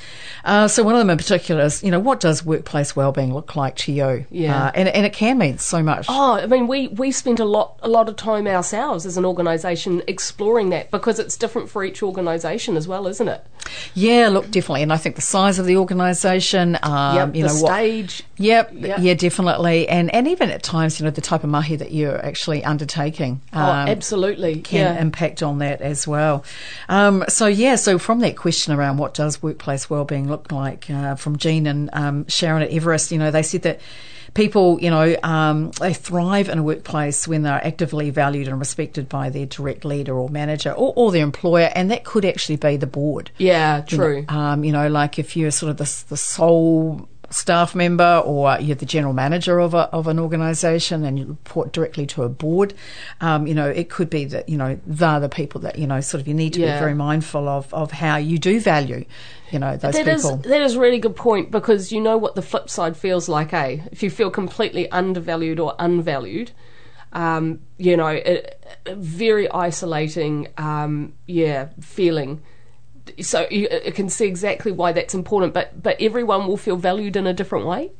Uh, 0.44 0.68
so 0.68 0.84
one 0.84 0.94
of 0.94 1.00
them 1.00 1.10
in 1.10 1.16
particular 1.16 1.64
is, 1.64 1.82
you 1.82 1.90
know, 1.90 1.98
what 1.98 2.20
does 2.20 2.44
workplace 2.44 2.94
wellbeing 2.94 3.32
look 3.32 3.56
like 3.56 3.76
to 3.76 3.92
you? 3.92 4.26
Yeah, 4.30 4.66
uh, 4.66 4.70
and 4.74 4.88
and 4.88 5.06
it 5.06 5.12
can 5.12 5.38
mean 5.38 5.58
so 5.58 5.82
much. 5.82 6.06
Oh, 6.08 6.34
I 6.34 6.46
mean, 6.46 6.68
we 6.68 6.88
we 6.88 7.10
spent 7.10 7.40
a 7.40 7.44
lot 7.44 7.78
a 7.82 7.88
lot 7.88 8.08
of 8.08 8.16
time 8.16 8.46
ourselves 8.46 9.06
as 9.06 9.16
an 9.16 9.24
organisation 9.24 10.02
exploring 10.06 10.70
that 10.70 10.90
because 10.90 11.18
it's 11.18 11.36
different 11.36 11.70
for 11.70 11.82
each 11.82 12.02
organisation 12.02 12.76
as 12.76 12.86
well, 12.86 13.06
isn't 13.06 13.28
it? 13.28 13.44
Yeah, 13.94 14.28
look, 14.28 14.50
definitely, 14.50 14.82
and 14.82 14.92
I 14.92 14.98
think 14.98 15.16
the 15.16 15.22
size 15.22 15.58
of 15.58 15.66
the 15.66 15.78
organisation, 15.78 16.78
um, 16.82 17.16
yep, 17.16 17.34
you 17.34 17.42
the 17.42 17.48
know, 17.48 17.54
stage. 17.54 18.22
What, 18.36 18.40
yep, 18.46 18.72
yep, 18.74 18.98
yeah, 19.00 19.14
definitely, 19.14 19.88
and 19.88 20.14
and 20.14 20.28
even 20.28 20.50
at 20.50 20.62
times, 20.62 21.00
you 21.00 21.04
know, 21.04 21.10
the 21.10 21.22
type 21.22 21.44
of 21.44 21.50
mahi 21.50 21.76
that 21.76 21.92
you're 21.92 22.22
actually 22.24 22.62
undertaking. 22.62 23.40
Um, 23.52 23.62
oh, 23.62 23.90
absolutely, 23.90 24.60
can 24.60 24.94
yeah. 24.94 25.00
impact 25.00 25.42
on 25.42 25.58
that 25.58 25.80
as 25.80 25.93
well. 26.06 26.44
Um, 26.88 27.24
so 27.28 27.46
yeah, 27.46 27.76
so 27.76 27.98
from 27.98 28.20
that 28.20 28.36
question 28.36 28.72
around 28.72 28.98
what 28.98 29.14
does 29.14 29.42
workplace 29.42 29.88
wellbeing 29.88 30.28
look 30.28 30.50
like, 30.52 30.90
uh, 30.90 31.14
from 31.14 31.38
Jean 31.38 31.66
and 31.66 31.90
um, 31.92 32.26
Sharon 32.28 32.62
at 32.62 32.70
Everest, 32.70 33.12
you 33.12 33.18
know, 33.18 33.30
they 33.30 33.42
said 33.42 33.62
that 33.62 33.80
people, 34.34 34.80
you 34.80 34.90
know, 34.90 35.16
um, 35.22 35.70
they 35.80 35.94
thrive 35.94 36.48
in 36.48 36.58
a 36.58 36.62
workplace 36.62 37.26
when 37.26 37.42
they're 37.42 37.64
actively 37.64 38.10
valued 38.10 38.48
and 38.48 38.58
respected 38.58 39.08
by 39.08 39.30
their 39.30 39.46
direct 39.46 39.84
leader 39.84 40.14
or 40.14 40.28
manager 40.28 40.72
or, 40.72 40.92
or 40.96 41.12
their 41.12 41.22
employer, 41.22 41.70
and 41.74 41.90
that 41.90 42.04
could 42.04 42.24
actually 42.24 42.56
be 42.56 42.76
the 42.76 42.86
board. 42.86 43.30
Yeah, 43.38 43.80
true. 43.82 44.18
You 44.18 44.22
know, 44.22 44.34
um, 44.34 44.64
you 44.64 44.72
know 44.72 44.88
like 44.88 45.18
if 45.18 45.36
you're 45.36 45.50
sort 45.50 45.70
of 45.70 45.76
the, 45.78 46.04
the 46.08 46.16
sole 46.16 47.08
staff 47.34 47.74
member 47.74 48.22
or 48.24 48.56
you're 48.60 48.76
the 48.76 48.86
general 48.86 49.12
manager 49.12 49.58
of, 49.58 49.74
a, 49.74 49.88
of 49.92 50.06
an 50.06 50.20
organisation 50.20 51.04
and 51.04 51.18
you 51.18 51.26
report 51.26 51.72
directly 51.72 52.06
to 52.06 52.22
a 52.22 52.28
board, 52.28 52.72
um, 53.20 53.46
you 53.46 53.54
know, 53.54 53.68
it 53.68 53.90
could 53.90 54.08
be 54.08 54.24
that, 54.24 54.48
you 54.48 54.56
know, 54.56 54.78
they're 54.86 55.18
the 55.18 55.28
people 55.28 55.60
that, 55.60 55.76
you 55.76 55.86
know, 55.86 56.00
sort 56.00 56.20
of 56.20 56.28
you 56.28 56.34
need 56.34 56.52
to 56.52 56.60
yeah. 56.60 56.76
be 56.76 56.78
very 56.78 56.94
mindful 56.94 57.48
of, 57.48 57.72
of 57.74 57.90
how 57.90 58.16
you 58.16 58.38
do 58.38 58.60
value, 58.60 59.04
you 59.50 59.58
know, 59.58 59.76
those 59.76 59.94
that 59.94 60.06
people. 60.06 60.36
Is, 60.36 60.42
that 60.42 60.60
is 60.60 60.76
a 60.76 60.80
really 60.80 61.00
good 61.00 61.16
point 61.16 61.50
because 61.50 61.90
you 61.90 62.00
know 62.00 62.16
what 62.16 62.36
the 62.36 62.42
flip 62.42 62.70
side 62.70 62.96
feels 62.96 63.28
like, 63.28 63.52
eh? 63.52 63.78
If 63.90 64.04
you 64.04 64.10
feel 64.10 64.30
completely 64.30 64.88
undervalued 64.92 65.58
or 65.58 65.74
unvalued, 65.80 66.52
um, 67.12 67.60
you 67.78 67.96
know, 67.96 68.08
a 68.08 68.44
very 68.94 69.50
isolating, 69.50 70.48
um, 70.56 71.14
yeah, 71.26 71.68
feeling 71.80 72.42
so 73.20 73.46
you, 73.50 73.68
you, 73.84 73.92
can 73.92 74.08
see 74.08 74.26
exactly 74.26 74.72
why 74.72 74.92
that's 74.92 75.14
important. 75.14 75.52
But 75.52 75.82
but 75.82 76.00
everyone 76.00 76.46
will 76.46 76.56
feel 76.56 76.76
valued 76.76 77.16
in 77.16 77.26
a 77.26 77.32
different 77.32 77.66
way. 77.66 77.92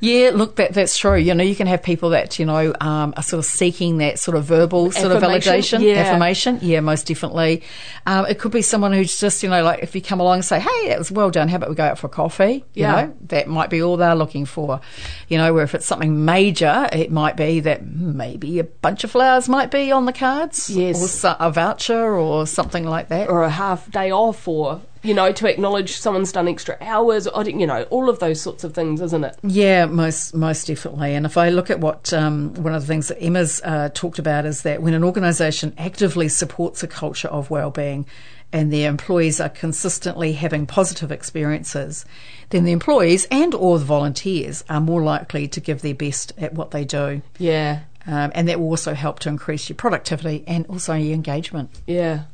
Yeah, 0.00 0.30
look, 0.34 0.56
that 0.56 0.74
that's 0.74 0.98
true. 0.98 1.16
You 1.16 1.34
know, 1.34 1.42
you 1.42 1.56
can 1.56 1.66
have 1.66 1.82
people 1.82 2.10
that 2.10 2.38
you 2.38 2.44
know 2.44 2.74
um, 2.80 3.14
are 3.16 3.22
sort 3.22 3.38
of 3.38 3.46
seeking 3.46 3.98
that 3.98 4.18
sort 4.18 4.36
of 4.36 4.44
verbal 4.44 4.92
sort 4.92 5.12
of 5.12 5.22
validation, 5.22 5.82
yeah. 5.82 6.00
affirmation. 6.00 6.58
Yeah, 6.60 6.80
most 6.80 7.06
definitely. 7.06 7.62
Um, 8.06 8.26
it 8.26 8.38
could 8.38 8.52
be 8.52 8.62
someone 8.62 8.92
who's 8.92 9.18
just 9.18 9.42
you 9.42 9.48
know 9.48 9.62
like 9.62 9.82
if 9.82 9.94
you 9.94 10.02
come 10.02 10.20
along 10.20 10.36
and 10.36 10.44
say, 10.44 10.60
"Hey, 10.60 10.88
that 10.88 10.98
was 10.98 11.10
well 11.10 11.30
done. 11.30 11.48
How 11.48 11.56
about 11.56 11.70
we 11.70 11.74
go 11.74 11.84
out 11.84 11.98
for 11.98 12.08
coffee?" 12.08 12.64
You 12.74 12.82
yeah. 12.82 12.92
know, 12.92 13.16
that 13.28 13.48
might 13.48 13.70
be 13.70 13.82
all 13.82 13.96
they're 13.96 14.14
looking 14.14 14.44
for. 14.44 14.80
You 15.28 15.38
know, 15.38 15.54
where 15.54 15.64
if 15.64 15.74
it's 15.74 15.86
something 15.86 16.24
major, 16.24 16.88
it 16.92 17.10
might 17.10 17.36
be 17.36 17.60
that 17.60 17.86
maybe 17.86 18.58
a 18.58 18.64
bunch 18.64 19.04
of 19.04 19.10
flowers 19.10 19.48
might 19.48 19.70
be 19.70 19.90
on 19.90 20.04
the 20.04 20.12
cards. 20.12 20.68
Yes, 20.68 21.24
or 21.24 21.36
a 21.40 21.50
voucher 21.50 22.18
or 22.18 22.46
something 22.46 22.84
like 22.84 23.08
that, 23.08 23.30
or 23.30 23.42
a 23.42 23.50
half 23.50 23.90
day 23.90 24.10
off 24.10 24.49
for 24.50 24.80
you 25.02 25.14
know, 25.14 25.32
to 25.32 25.48
acknowledge 25.48 25.96
someone's 25.96 26.32
done 26.32 26.46
extra 26.46 26.76
hours, 26.80 27.26
or, 27.26 27.48
you 27.48 27.66
know, 27.66 27.84
all 27.84 28.10
of 28.10 28.18
those 28.18 28.40
sorts 28.40 28.64
of 28.64 28.74
things, 28.74 29.00
isn't 29.00 29.24
it? 29.24 29.36
Yeah, 29.42 29.86
most 29.86 30.34
most 30.34 30.66
definitely. 30.66 31.14
And 31.14 31.24
if 31.24 31.38
I 31.38 31.48
look 31.48 31.70
at 31.70 31.80
what 31.80 32.12
um, 32.12 32.52
one 32.54 32.74
of 32.74 32.82
the 32.82 32.86
things 32.86 33.08
that 33.08 33.22
Emma's 33.22 33.62
uh, 33.64 33.88
talked 33.94 34.18
about 34.18 34.44
is 34.44 34.62
that 34.62 34.82
when 34.82 34.94
an 34.94 35.04
organisation 35.04 35.72
actively 35.78 36.28
supports 36.28 36.82
a 36.82 36.88
culture 36.88 37.28
of 37.28 37.50
well-being, 37.50 38.06
and 38.52 38.72
their 38.72 38.90
employees 38.90 39.40
are 39.40 39.48
consistently 39.48 40.32
having 40.32 40.66
positive 40.66 41.12
experiences, 41.12 42.04
then 42.50 42.64
the 42.64 42.72
employees 42.72 43.26
and 43.30 43.54
or 43.54 43.78
the 43.78 43.84
volunteers 43.84 44.64
are 44.68 44.80
more 44.80 45.02
likely 45.02 45.46
to 45.48 45.60
give 45.60 45.82
their 45.82 45.94
best 45.94 46.32
at 46.36 46.52
what 46.52 46.72
they 46.72 46.84
do. 46.84 47.22
Yeah. 47.38 47.80
Um, 48.06 48.32
and 48.34 48.48
that 48.48 48.58
will 48.58 48.68
also 48.68 48.92
help 48.94 49.20
to 49.20 49.28
increase 49.28 49.68
your 49.68 49.76
productivity 49.76 50.42
and 50.48 50.66
also 50.66 50.94
your 50.94 51.14
engagement. 51.14 51.70
Yeah. 51.86 52.24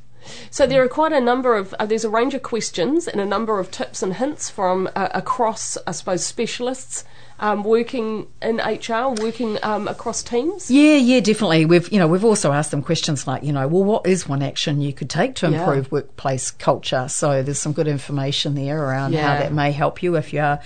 So 0.50 0.66
there 0.66 0.83
are 0.83 0.88
quite 0.88 1.12
a 1.12 1.21
number 1.21 1.56
of 1.56 1.75
uh, 1.78 1.87
there's 1.87 2.04
a 2.04 2.11
range 2.11 2.35
of 2.35 2.42
questions 2.42 3.06
and 3.09 3.21
a 3.21 3.26
number 3.26 3.59
of 3.59 3.71
tips 3.71 4.02
and 4.02 4.14
hints 4.14 4.50
from 4.50 4.88
uh, 4.95 5.09
across, 5.12 5.78
I 5.87 5.92
suppose, 5.92 6.25
specialists 6.25 7.04
um, 7.38 7.64
working 7.64 8.26
in 8.40 8.56
HR, 8.56 9.14
working 9.20 9.58
um, 9.62 9.88
across 9.88 10.22
teams? 10.22 10.70
Yeah, 10.70 10.96
yeah, 10.96 11.20
definitely. 11.20 11.66
We've 11.66 11.90
you 11.92 11.98
know 11.98 12.08
we've 12.08 12.24
also 12.24 12.52
asked 12.52 12.70
them 12.70 12.82
questions 12.82 13.26
like 13.26 13.42
you 13.42 13.52
know, 13.52 13.68
well, 13.68 13.84
what 13.84 14.06
is 14.06 14.28
one 14.28 14.42
action 14.42 14.80
you 14.80 14.92
could 14.92 15.10
take 15.10 15.34
to 15.36 15.46
improve 15.46 15.84
yeah. 15.86 15.90
workplace 15.90 16.50
culture? 16.50 17.08
So 17.08 17.42
there's 17.42 17.60
some 17.60 17.72
good 17.72 17.88
information 17.88 18.54
there 18.54 18.82
around 18.82 19.12
yeah. 19.12 19.34
how 19.34 19.42
that 19.42 19.52
may 19.52 19.72
help 19.72 20.02
you 20.02 20.16
if 20.16 20.32
you're, 20.32 20.58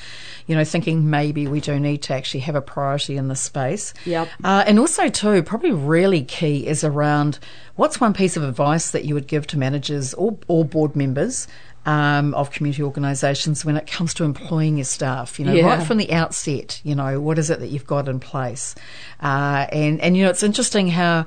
you 0.46 0.54
know, 0.54 0.64
thinking 0.64 1.10
maybe 1.10 1.46
we 1.46 1.60
do 1.60 1.78
need 1.80 2.02
to 2.02 2.14
actually 2.14 2.40
have 2.40 2.54
a 2.54 2.62
priority 2.62 3.16
in 3.16 3.28
this 3.28 3.40
space. 3.40 3.92
Yeah, 4.04 4.26
uh, 4.44 4.64
and 4.66 4.78
also 4.78 5.08
too, 5.08 5.42
probably 5.42 5.72
really 5.72 6.22
key 6.22 6.66
is 6.66 6.84
around 6.84 7.38
what's 7.76 8.00
one 8.00 8.12
piece 8.12 8.36
of 8.36 8.42
advice 8.42 8.90
that 8.90 9.04
you 9.04 9.14
would 9.14 9.26
give 9.26 9.46
to 9.48 9.58
managers 9.58 10.14
or, 10.14 10.36
or 10.48 10.64
board 10.64 10.94
members 10.94 11.48
um, 11.87 12.34
of 12.34 12.50
community 12.50 12.82
organisations 12.82 13.64
when 13.64 13.76
it 13.76 13.87
comes 13.87 14.14
to 14.14 14.25
employing 14.25 14.76
your 14.76 14.84
staff. 14.84 15.38
You 15.38 15.46
know, 15.46 15.52
yeah. 15.52 15.66
right 15.66 15.87
from 15.87 15.99
the 15.99 16.12
outset, 16.12 16.80
you 16.84 16.94
know, 16.94 17.20
what 17.20 17.38
is 17.38 17.50
it 17.50 17.60
that 17.60 17.68
you've 17.68 17.87
got 17.87 18.08
in 18.08 18.20
place? 18.20 18.75
Uh, 19.20 19.66
and 19.72 20.00
and 20.00 20.16
you 20.16 20.25
know, 20.25 20.30
it's 20.30 20.42
interesting 20.42 20.88
how 20.88 21.26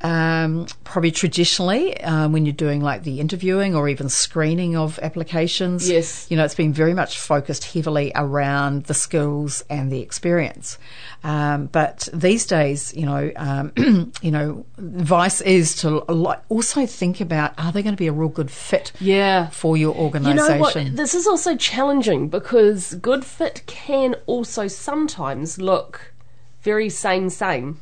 um, 0.00 0.66
probably 0.84 1.10
traditionally, 1.10 2.00
um, 2.02 2.32
when 2.32 2.46
you're 2.46 2.52
doing 2.52 2.80
like 2.80 3.02
the 3.02 3.18
interviewing 3.18 3.74
or 3.74 3.88
even 3.88 4.08
screening 4.08 4.76
of 4.76 4.98
applications, 5.00 5.88
yes, 5.90 6.26
you 6.30 6.36
know, 6.36 6.44
it's 6.44 6.54
been 6.54 6.72
very 6.72 6.94
much 6.94 7.18
focused 7.18 7.72
heavily 7.72 8.12
around 8.14 8.84
the 8.84 8.94
skills 8.94 9.64
and 9.68 9.90
the 9.90 10.00
experience. 10.00 10.78
Um, 11.24 11.66
but 11.66 12.08
these 12.12 12.46
days, 12.46 12.94
you 12.94 13.06
know, 13.06 13.32
um, 13.36 13.72
you 14.22 14.30
know, 14.30 14.64
advice 14.78 15.40
is 15.40 15.74
to 15.76 15.98
also 15.98 16.86
think 16.86 17.20
about 17.20 17.58
are 17.58 17.72
they 17.72 17.82
going 17.82 17.94
to 17.94 17.98
be 17.98 18.06
a 18.06 18.12
real 18.12 18.28
good 18.28 18.52
fit, 18.52 18.92
yeah. 19.00 19.48
for 19.48 19.76
your 19.76 19.96
organisation. 19.96 20.38
You 20.38 20.54
know 20.54 20.60
what? 20.60 20.96
This 20.96 21.14
is 21.14 21.26
also 21.26 21.56
challenging 21.56 22.28
because 22.28 22.94
good 22.94 23.24
fit 23.24 23.64
can 23.66 24.14
also 24.26 24.68
sometimes 24.68 25.58
look 25.60 26.14
very 26.62 26.88
same 26.88 27.30
same. 27.30 27.80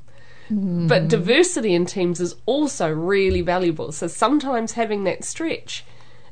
Mm-hmm. 0.50 0.87
But 0.87 1.09
diversity 1.09 1.75
in 1.75 1.87
teams 1.87 2.21
is 2.21 2.37
also 2.47 2.88
really 2.93 3.41
valuable. 3.41 3.93
So 3.93 4.07
sometimes 4.07 4.73
having 4.73 5.05
that 5.05 5.25
stretch 5.25 5.85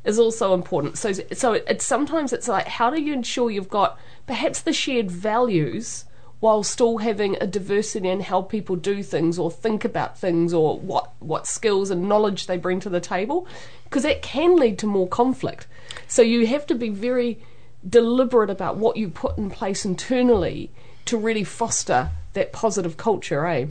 is 0.04 0.18
also 0.18 0.54
important. 0.54 0.98
So 0.98 1.12
so 1.12 1.54
it's 1.54 1.84
sometimes 1.84 2.32
it's 2.32 2.48
like 2.48 2.66
how 2.66 2.90
do 2.90 3.00
you 3.00 3.12
ensure 3.12 3.50
you've 3.50 3.68
got 3.68 3.98
perhaps 4.26 4.60
the 4.60 4.72
shared 4.72 5.10
values 5.10 6.04
while 6.40 6.62
still 6.62 6.98
having 6.98 7.36
a 7.40 7.46
diversity 7.46 8.08
in 8.08 8.20
how 8.20 8.42
people 8.42 8.76
do 8.76 9.02
things 9.02 9.38
or 9.38 9.50
think 9.50 9.84
about 9.84 10.18
things 10.18 10.52
or 10.52 10.78
what 10.78 11.12
what 11.20 11.46
skills 11.46 11.90
and 11.90 12.08
knowledge 12.08 12.46
they 12.46 12.58
bring 12.58 12.80
to 12.80 12.90
the 12.90 13.00
table 13.00 13.46
because 13.84 14.02
that 14.02 14.22
can 14.22 14.56
lead 14.56 14.78
to 14.78 14.86
more 14.86 15.08
conflict. 15.08 15.66
So 16.06 16.22
you 16.22 16.46
have 16.46 16.66
to 16.66 16.74
be 16.74 16.90
very 16.90 17.40
deliberate 17.88 18.50
about 18.50 18.76
what 18.76 18.96
you 18.96 19.08
put 19.08 19.38
in 19.38 19.50
place 19.50 19.84
internally 19.84 20.70
to 21.06 21.16
really 21.16 21.44
foster 21.44 22.10
that 22.34 22.52
positive 22.52 22.96
culture, 22.96 23.46
eh? 23.46 23.66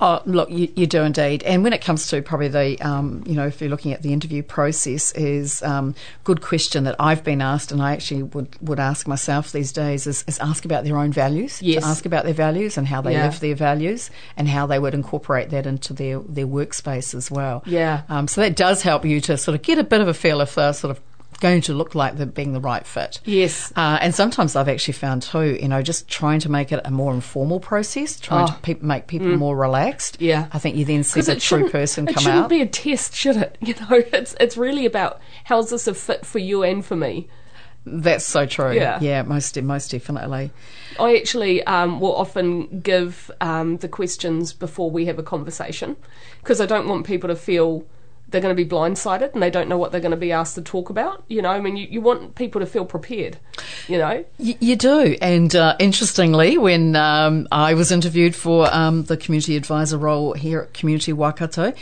Oh, 0.00 0.22
look, 0.26 0.50
you, 0.50 0.72
you 0.76 0.86
do 0.86 1.02
indeed. 1.02 1.42
And 1.42 1.64
when 1.64 1.72
it 1.72 1.80
comes 1.80 2.06
to 2.08 2.22
probably 2.22 2.48
the, 2.48 2.80
um, 2.80 3.24
you 3.26 3.34
know, 3.34 3.46
if 3.46 3.60
you're 3.60 3.70
looking 3.70 3.92
at 3.92 4.02
the 4.02 4.12
interview 4.12 4.42
process, 4.42 5.12
is 5.12 5.62
um, 5.62 5.94
good 6.24 6.40
question 6.40 6.84
that 6.84 6.96
I've 6.98 7.24
been 7.24 7.40
asked, 7.40 7.72
and 7.72 7.82
I 7.82 7.92
actually 7.92 8.24
would, 8.24 8.56
would 8.60 8.78
ask 8.78 9.08
myself 9.08 9.52
these 9.52 9.72
days 9.72 10.06
is, 10.06 10.24
is 10.28 10.38
ask 10.38 10.64
about 10.64 10.84
their 10.84 10.96
own 10.96 11.12
values. 11.12 11.62
Yes. 11.62 11.82
To 11.82 11.88
ask 11.88 12.06
about 12.06 12.24
their 12.24 12.34
values 12.34 12.76
and 12.76 12.86
how 12.86 13.00
they 13.00 13.12
yeah. 13.12 13.24
live 13.24 13.40
their 13.40 13.54
values 13.54 14.10
and 14.36 14.48
how 14.48 14.66
they 14.66 14.78
would 14.78 14.94
incorporate 14.94 15.50
that 15.50 15.66
into 15.66 15.92
their, 15.92 16.20
their 16.20 16.46
workspace 16.46 17.14
as 17.14 17.30
well. 17.30 17.62
Yeah. 17.66 18.02
Um, 18.08 18.28
so 18.28 18.40
that 18.42 18.56
does 18.56 18.82
help 18.82 19.04
you 19.04 19.20
to 19.22 19.36
sort 19.36 19.54
of 19.54 19.62
get 19.62 19.78
a 19.78 19.84
bit 19.84 20.00
of 20.00 20.08
a 20.08 20.14
feel 20.14 20.40
if 20.40 20.54
they're 20.54 20.72
sort 20.72 20.90
of 20.90 21.00
going 21.40 21.60
to 21.62 21.72
look 21.74 21.94
like 21.94 22.16
the, 22.16 22.26
being 22.26 22.52
the 22.52 22.60
right 22.60 22.86
fit. 22.86 23.20
Yes. 23.24 23.72
Uh, 23.76 23.98
and 24.00 24.14
sometimes 24.14 24.56
I've 24.56 24.68
actually 24.68 24.94
found 24.94 25.22
too, 25.22 25.56
you 25.60 25.68
know, 25.68 25.82
just 25.82 26.08
trying 26.08 26.40
to 26.40 26.48
make 26.50 26.72
it 26.72 26.80
a 26.84 26.90
more 26.90 27.14
informal 27.14 27.60
process, 27.60 28.18
trying 28.18 28.44
Oh. 28.44 28.46
to 28.52 28.58
pe- 28.60 28.80
make 28.80 29.06
people 29.06 29.28
more 29.36 29.56
relaxed. 29.56 30.20
Yeah. 30.20 30.48
I 30.52 30.58
think 30.58 30.76
you 30.76 30.84
then 30.84 31.04
see 31.04 31.20
the 31.20 31.36
true 31.36 31.68
person 31.70 32.08
it 32.08 32.14
come 32.14 32.22
shouldn't 32.24 32.44
out. 32.44 32.48
be 32.50 32.60
a 32.60 32.66
test, 32.66 33.14
should 33.14 33.36
it? 33.36 33.56
You 33.68 33.74
know, 33.74 34.02
it's 34.12 34.34
it's 34.40 34.56
really 34.56 34.86
about 34.86 35.20
how's 35.44 35.70
this 35.70 35.86
a 35.86 35.94
fit 35.94 36.24
for 36.26 36.38
you 36.38 36.62
and 36.62 36.84
for 36.84 36.96
me. 36.96 37.28
That's 37.86 38.24
so 38.24 38.44
true. 38.44 38.72
Yeah. 38.72 38.98
yeah, 39.00 39.22
most 39.22 39.60
most 39.62 39.90
definitely. 39.90 40.50
I 40.98 41.16
actually 41.16 41.62
um, 41.64 42.00
will 42.00 42.14
often 42.16 42.80
give 42.80 43.30
um, 43.40 43.76
the 43.78 43.88
questions 43.88 44.52
before 44.52 44.90
we 44.90 45.06
have 45.06 45.18
a 45.18 45.22
conversation 45.22 45.96
because 46.42 46.60
I 46.60 46.66
don't 46.66 46.88
want 46.88 47.06
people 47.06 47.28
to 47.28 47.36
feel 47.36 47.84
they're 48.28 48.40
going 48.40 48.54
to 48.54 48.64
be 48.64 48.68
blindsided 48.68 49.32
and 49.32 49.42
they 49.42 49.50
don't 49.50 49.68
know 49.68 49.78
what 49.78 49.90
they're 49.90 50.00
going 50.00 50.10
to 50.10 50.16
be 50.16 50.32
asked 50.32 50.54
to 50.56 50.62
talk 50.62 50.90
about. 50.90 51.24
You 51.28 51.42
know, 51.42 51.48
I 51.48 51.60
mean, 51.60 51.76
you, 51.76 51.86
you 51.90 52.00
want 52.00 52.34
people 52.34 52.60
to 52.60 52.66
feel 52.66 52.84
prepared. 52.84 53.38
You 53.88 53.98
know, 53.98 54.24
Y- 54.38 54.56
you 54.60 54.76
do, 54.76 55.16
and 55.22 55.54
uh, 55.54 55.76
interestingly, 55.78 56.58
when 56.58 56.94
um, 56.96 57.48
I 57.50 57.74
was 57.74 57.90
interviewed 57.90 58.34
for 58.36 58.72
um, 58.72 59.04
the 59.04 59.16
community 59.16 59.56
advisor 59.56 59.96
role 59.98 60.34
here 60.34 60.60
at 60.60 60.74
Community 60.74 61.12
Waikato, 61.12 61.72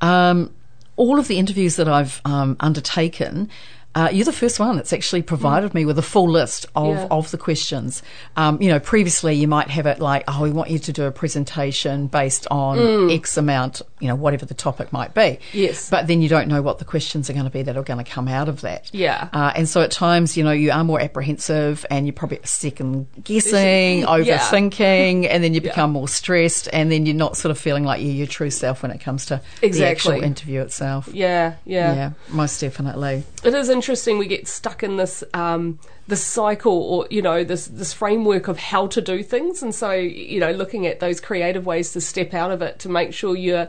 um, 0.00 0.52
all 0.96 1.18
of 1.18 1.28
the 1.28 1.38
interviews 1.38 1.76
that 1.76 1.88
I've 1.88 2.22
um, 2.24 2.56
undertaken. 2.60 3.50
Uh, 3.96 4.10
you're 4.12 4.24
the 4.26 4.32
first 4.32 4.60
one 4.60 4.76
that's 4.76 4.92
actually 4.92 5.22
provided 5.22 5.72
me 5.74 5.84
with 5.86 5.98
a 5.98 6.02
full 6.02 6.28
list 6.28 6.66
of, 6.76 6.94
Yeah. 6.94 7.08
of 7.10 7.30
the 7.30 7.38
questions. 7.38 8.02
Um, 8.36 8.60
you 8.60 8.68
know, 8.68 8.78
previously 8.78 9.34
you 9.34 9.48
might 9.48 9.70
have 9.70 9.86
it 9.86 9.98
like, 10.00 10.22
oh, 10.28 10.42
we 10.42 10.50
want 10.50 10.70
you 10.70 10.78
to 10.78 10.92
do 10.92 11.04
a 11.04 11.10
presentation 11.10 12.06
based 12.06 12.46
on 12.50 13.10
X 13.10 13.38
amount, 13.38 13.80
you 13.98 14.06
know, 14.08 14.14
whatever 14.14 14.44
the 14.44 14.52
topic 14.52 14.92
might 14.92 15.14
be. 15.14 15.38
Yes. 15.54 15.88
But 15.88 16.08
then 16.08 16.20
you 16.20 16.28
don't 16.28 16.46
know 16.46 16.60
what 16.60 16.78
the 16.78 16.84
questions 16.84 17.30
are 17.30 17.32
going 17.32 17.46
to 17.46 17.50
be 17.50 17.62
that 17.62 17.74
are 17.76 17.82
going 17.82 18.04
to 18.04 18.08
come 18.10 18.28
out 18.28 18.48
of 18.50 18.60
that. 18.60 18.90
Yeah. 18.92 19.28
Uh, 19.32 19.52
and 19.56 19.66
so 19.66 19.80
at 19.80 19.90
times, 19.92 20.36
you 20.36 20.44
know, 20.44 20.52
you 20.52 20.70
are 20.72 20.84
more 20.84 21.00
apprehensive 21.00 21.86
and 21.90 22.06
you're 22.06 22.12
probably 22.12 22.40
second 22.44 23.06
guessing, 23.24 24.00
Yeah. 24.00 24.06
overthinking, 24.06 25.26
and 25.30 25.42
then 25.42 25.54
you 25.54 25.60
Yeah. 25.64 25.70
become 25.70 25.92
more 25.92 26.06
stressed, 26.08 26.68
and 26.70 26.92
then 26.92 27.06
you're 27.06 27.14
not 27.16 27.36
sort 27.36 27.50
of 27.50 27.58
feeling 27.58 27.84
like 27.84 28.02
you're 28.02 28.12
your 28.12 28.26
true 28.26 28.50
self 28.50 28.82
when 28.82 28.90
it 28.90 29.00
comes 29.00 29.24
to 29.26 29.40
the 29.62 29.86
actual 29.86 30.22
interview 30.22 30.60
itself. 30.60 31.08
yeah, 31.12 31.54
yeah, 31.64 31.94
Yeah, 31.94 32.10
most 32.28 32.60
definitely. 32.60 33.24
It 33.42 33.54
is 33.54 33.70
interesting. 33.70 33.85
Interesting 33.86 34.18
we 34.18 34.26
get 34.26 34.48
stuck 34.48 34.82
in 34.82 34.96
this 34.96 35.22
um, 35.32 35.78
this 36.08 36.24
cycle, 36.24 36.72
or 36.72 37.06
you 37.08 37.22
know, 37.22 37.44
this 37.44 37.68
this 37.68 37.92
framework 37.92 38.48
of 38.48 38.58
how 38.58 38.88
to 38.88 39.00
do 39.00 39.22
things, 39.22 39.62
and 39.62 39.72
so 39.72 39.92
you 39.92 40.40
know, 40.40 40.50
looking 40.50 40.88
at 40.88 40.98
those 40.98 41.20
creative 41.20 41.66
ways 41.66 41.92
to 41.92 42.00
step 42.00 42.34
out 42.34 42.50
of 42.50 42.62
it 42.62 42.80
to 42.80 42.88
make 42.88 43.14
sure 43.14 43.36
you're 43.36 43.68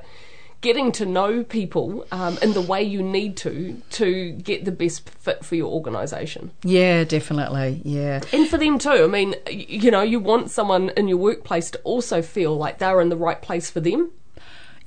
getting 0.61 0.91
to 0.93 1.05
know 1.05 1.43
people 1.43 2.03
um, 2.11 2.35
in 2.41 2.53
the 2.53 2.61
way 2.61 2.81
you 2.81 3.03
need 3.03 3.37
to 3.37 3.79
to 3.91 4.31
get 4.31 4.65
the 4.65 4.71
best 4.71 5.07
fit 5.07 5.45
for 5.45 5.53
your 5.53 5.71
organisation. 5.71 6.49
Yeah, 6.63 7.03
definitely. 7.03 7.83
Yeah. 7.85 8.21
And 8.33 8.47
for 8.47 8.57
them 8.57 8.79
too. 8.79 9.03
I 9.03 9.05
mean, 9.05 9.35
you 9.47 9.91
know, 9.91 10.01
you 10.01 10.19
want 10.19 10.49
someone 10.49 10.89
in 10.97 11.07
your 11.07 11.17
workplace 11.17 11.69
to 11.69 11.79
also 11.83 12.23
feel 12.23 12.57
like 12.57 12.79
they're 12.79 13.01
in 13.01 13.09
the 13.09 13.17
right 13.17 13.39
place 13.39 13.69
for 13.69 13.81
them. 13.81 14.13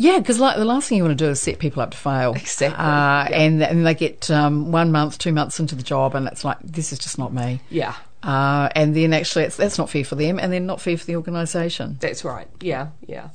Yeah, 0.00 0.19
because 0.19 0.38
like 0.40 0.57
the 0.57 0.64
last 0.64 0.88
thing 0.88 0.97
you 0.97 1.04
want 1.04 1.19
to 1.19 1.25
do 1.26 1.30
is 1.30 1.42
set 1.42 1.59
people 1.59 1.83
up 1.83 1.90
to 1.90 1.97
fail. 1.99 2.33
Exactly, 2.35 2.75
Uh, 2.75 3.28
yeah. 3.28 3.38
and, 3.42 3.62
and 3.62 3.87
they 3.87 3.95
get 3.95 4.30
um, 4.30 4.73
one 4.73 4.90
month, 4.90 5.19
two 5.19 5.33
months 5.33 5.61
into 5.61 5.75
the 5.75 5.83
job, 5.83 6.14
and 6.14 6.26
it's 6.26 6.42
like, 6.42 6.57
this 6.64 6.90
is 6.90 6.99
just 6.99 7.19
not 7.19 7.35
me. 7.35 7.61
Yeah, 7.69 7.95
Uh, 8.23 8.71
and 8.75 8.97
then 8.97 9.12
actually, 9.12 9.45
it's, 9.45 9.57
that's 9.57 9.76
not 9.76 9.90
fair 9.90 10.04
for 10.04 10.14
them, 10.14 10.38
and 10.38 10.50
then 10.50 10.64
not 10.64 10.80
fair 10.80 10.97
for 10.97 11.04
the 11.04 11.16
organisation. 11.16 11.99
that's 12.00 12.25
right. 12.25 12.49
Yeah, 12.62 12.88
yeah. 13.07 13.28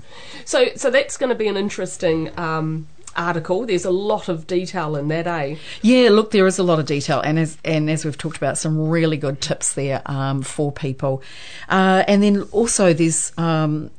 So, 0.44 0.70
so 0.76 0.90
that's 0.90 1.18
going 1.18 1.30
to 1.30 1.36
be 1.36 1.48
an 1.48 1.56
interesting 1.58 2.32
um, 2.38 2.88
article. 3.16 3.66
There's 3.68 3.86
a 3.86 3.92
lot 3.92 4.28
of 4.28 4.48
detail 4.48 4.96
in 4.96 5.08
that, 5.10 5.28
eh? 5.28 5.56
Yeah, 5.84 6.10
look, 6.10 6.32
there 6.32 6.48
is 6.48 6.58
a 6.58 6.64
lot 6.64 6.80
of 6.80 6.88
detail, 6.88 7.22
and 7.22 7.38
as 7.38 7.58
and 7.64 7.90
as 7.92 8.06
we've 8.06 8.18
talked 8.18 8.38
about, 8.38 8.58
some 8.58 8.90
really 8.90 9.18
good 9.18 9.40
tips 9.40 9.74
there 9.74 10.02
um, 10.08 10.42
for 10.42 10.72
people, 10.72 11.22
uh, 11.70 12.04
and 12.08 12.24
then 12.24 12.42
also 12.52 12.92
there's. 12.92 13.32
Um, 13.38 13.92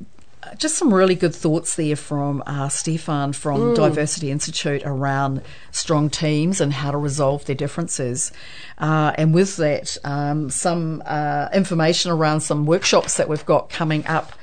just 0.55 0.75
some 0.75 0.93
really 0.93 1.15
good 1.15 1.33
thoughts 1.33 1.75
there 1.75 1.95
from 1.95 2.43
uh, 2.45 2.69
Stefan 2.69 3.33
from 3.33 3.73
Diversity 3.73 4.31
Institute 4.31 4.81
around 4.85 5.41
strong 5.71 6.09
teams 6.09 6.61
and 6.61 6.73
how 6.73 6.91
to 6.91 6.97
resolve 6.97 7.45
their 7.45 7.55
differences. 7.55 8.31
Uh, 8.77 9.13
and 9.17 9.33
with 9.33 9.57
that, 9.57 9.97
um, 10.03 10.49
some 10.49 11.01
uh, 11.05 11.49
information 11.53 12.11
around 12.11 12.41
some 12.41 12.65
workshops 12.65 13.17
that 13.17 13.29
we've 13.29 13.45
got 13.45 13.69
coming 13.69 14.05
up 14.07 14.33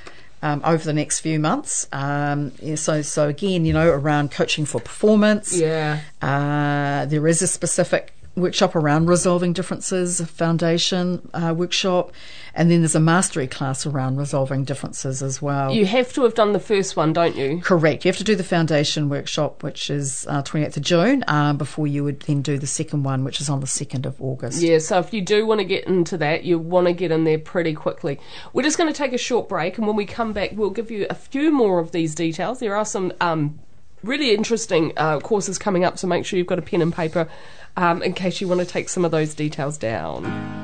um, 0.42 0.60
over 0.64 0.84
the 0.84 0.92
next 0.92 1.20
few 1.20 1.38
months. 1.40 1.88
Um, 1.90 2.52
yeah, 2.60 2.74
so, 2.74 3.02
so 3.02 3.28
again, 3.28 3.64
you 3.64 3.72
know, 3.72 3.88
around 3.88 4.30
coaching 4.30 4.66
for 4.66 4.80
performance. 4.80 5.56
Yeah. 5.56 6.00
Uh, 6.20 7.06
there 7.06 7.26
is 7.26 7.42
a 7.42 7.46
specific 7.46 8.13
workshop 8.36 8.74
around 8.74 9.06
resolving 9.06 9.52
differences, 9.52 10.20
a 10.20 10.26
foundation 10.26 11.28
uh, 11.34 11.54
workshop, 11.56 12.12
and 12.54 12.70
then 12.70 12.80
there's 12.80 12.94
a 12.94 13.00
mastery 13.00 13.46
class 13.46 13.86
around 13.86 14.16
resolving 14.16 14.64
differences 14.64 15.22
as 15.22 15.40
well. 15.40 15.72
You 15.72 15.86
have 15.86 16.12
to 16.14 16.22
have 16.22 16.34
done 16.34 16.52
the 16.52 16.60
first 16.60 16.96
one, 16.96 17.12
don't 17.12 17.36
you? 17.36 17.60
Correct. 17.60 18.04
You 18.04 18.08
have 18.08 18.18
to 18.18 18.24
do 18.24 18.34
the 18.34 18.44
foundation 18.44 19.08
workshop, 19.08 19.62
which 19.62 19.90
is 19.90 20.26
uh, 20.28 20.42
28th 20.42 20.76
of 20.76 20.82
June, 20.82 21.24
uh, 21.28 21.52
before 21.52 21.86
you 21.86 22.04
would 22.04 22.20
then 22.20 22.42
do 22.42 22.58
the 22.58 22.66
second 22.66 23.02
one, 23.04 23.24
which 23.24 23.40
is 23.40 23.48
on 23.48 23.60
the 23.60 23.66
2nd 23.66 24.06
of 24.06 24.20
August. 24.20 24.60
Yeah, 24.60 24.78
so 24.78 24.98
if 24.98 25.12
you 25.12 25.22
do 25.22 25.46
want 25.46 25.60
to 25.60 25.64
get 25.64 25.84
into 25.84 26.16
that, 26.18 26.44
you 26.44 26.58
want 26.58 26.86
to 26.86 26.92
get 26.92 27.10
in 27.10 27.24
there 27.24 27.38
pretty 27.38 27.74
quickly. 27.74 28.20
We're 28.52 28.62
just 28.62 28.78
going 28.78 28.92
to 28.92 28.96
take 28.96 29.12
a 29.12 29.18
short 29.18 29.48
break, 29.48 29.78
and 29.78 29.86
when 29.86 29.96
we 29.96 30.06
come 30.06 30.32
back, 30.32 30.50
we'll 30.54 30.70
give 30.70 30.90
you 30.90 31.06
a 31.08 31.14
few 31.14 31.52
more 31.52 31.78
of 31.78 31.92
these 31.92 32.14
details. 32.14 32.58
There 32.58 32.76
are 32.76 32.84
some 32.84 33.12
um, 33.20 33.60
really 34.04 34.34
interesting 34.34 34.92
uh, 34.96 35.20
courses 35.20 35.58
coming 35.58 35.84
up, 35.84 35.98
so 35.98 36.06
make 36.06 36.24
sure 36.24 36.36
you've 36.36 36.46
got 36.46 36.58
a 36.58 36.62
pen 36.62 36.82
and 36.82 36.92
paper 36.92 37.28
um, 37.76 38.02
in 38.02 38.12
case 38.12 38.40
you 38.40 38.48
want 38.48 38.60
to 38.60 38.66
take 38.66 38.88
some 38.88 39.04
of 39.04 39.10
those 39.10 39.34
details 39.34 39.76
down. 39.78 40.63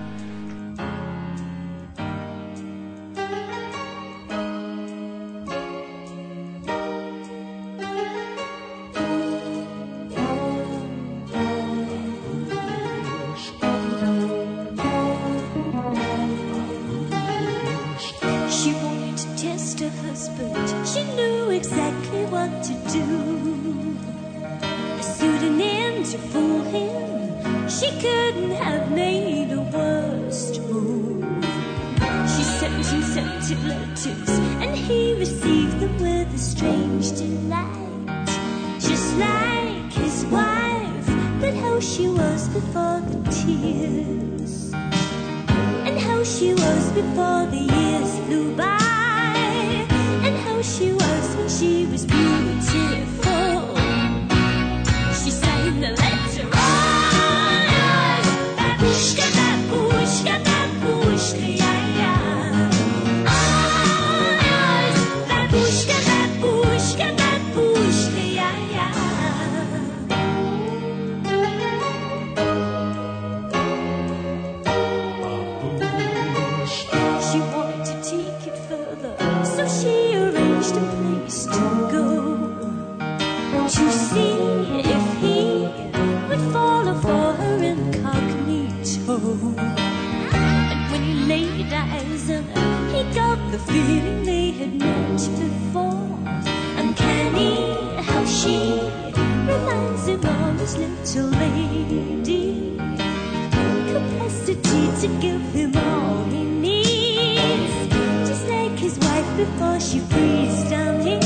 Him 105.52 105.76
all 105.76 106.24
he 106.24 106.44
needs. 106.44 108.28
Just 108.28 108.48
like 108.48 108.78
his 108.78 108.98
wife 108.98 109.36
before 109.36 109.80
she 109.80 110.00
freezed 110.00 110.72
on 110.72 111.00
him. 111.00 111.20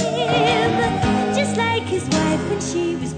Just 1.35 1.57
like 1.57 1.85
his 1.85 2.05
wife 2.09 2.51
when 2.51 2.61
she 2.61 2.97
was 2.97 3.13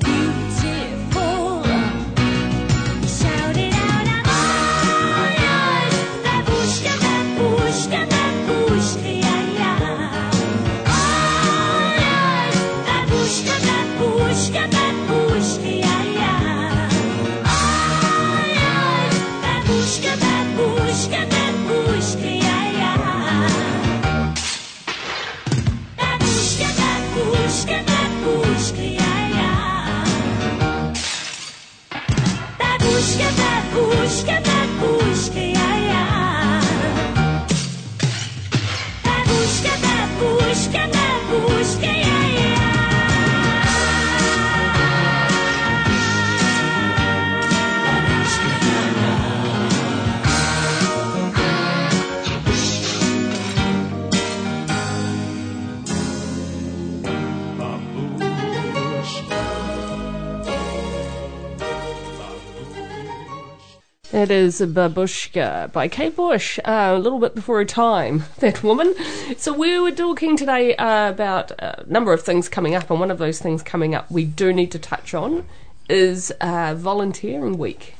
It 64.17 64.31
is 64.31 64.63
Babushka 64.63 65.71
by 65.73 65.89
Kate 65.89 66.17
Bush, 66.17 66.59
uh, 66.65 66.95
a 66.97 66.99
little 66.99 67.19
bit 67.19 67.35
before 67.35 67.59
her 67.59 67.67
time, 67.67 68.25
that 68.39 68.63
woman. 68.63 68.95
So, 69.37 69.53
we 69.53 69.79
were 69.79 69.91
talking 69.91 70.39
today 70.39 70.75
uh, 70.75 71.11
about 71.11 71.51
a 71.51 71.85
number 71.87 72.15
of 72.15 72.23
things 72.23 72.49
coming 72.49 72.75
up, 72.75 72.89
and 72.89 72.99
one 72.99 73.11
of 73.11 73.19
those 73.19 73.41
things 73.41 73.63
coming 73.63 73.95
up 73.95 74.11
we 74.11 74.25
do 74.25 74.55
need 74.55 74.73
to 74.73 74.79
touch 74.79 75.13
on 75.13 75.45
is 75.91 76.31
uh, 76.41 76.75
Volunteering 76.79 77.59
Week. 77.59 77.95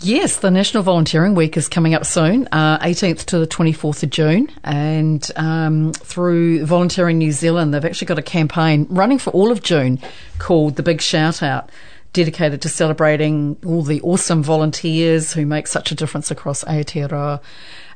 Yes, 0.00 0.38
the 0.38 0.50
National 0.50 0.82
Volunteering 0.82 1.34
Week 1.34 1.58
is 1.58 1.68
coming 1.68 1.94
up 1.94 2.06
soon, 2.06 2.48
uh, 2.52 2.78
18th 2.78 3.26
to 3.26 3.38
the 3.38 3.46
24th 3.46 4.04
of 4.04 4.10
June. 4.10 4.50
And 4.64 5.30
um, 5.36 5.92
through 5.92 6.64
Volunteering 6.64 7.18
New 7.18 7.32
Zealand, 7.32 7.74
they've 7.74 7.84
actually 7.84 8.06
got 8.06 8.18
a 8.18 8.22
campaign 8.22 8.86
running 8.88 9.18
for 9.18 9.30
all 9.30 9.50
of 9.50 9.62
June 9.62 9.98
called 10.38 10.76
the 10.76 10.82
Big 10.82 11.02
Shout 11.02 11.42
Out, 11.42 11.70
dedicated 12.16 12.62
to 12.62 12.68
celebrating 12.70 13.58
all 13.66 13.82
the 13.82 14.00
awesome 14.00 14.42
volunteers 14.42 15.34
who 15.34 15.44
make 15.44 15.66
such 15.66 15.92
a 15.92 15.94
difference 15.94 16.30
across 16.30 16.64
Aotearoa. 16.64 17.42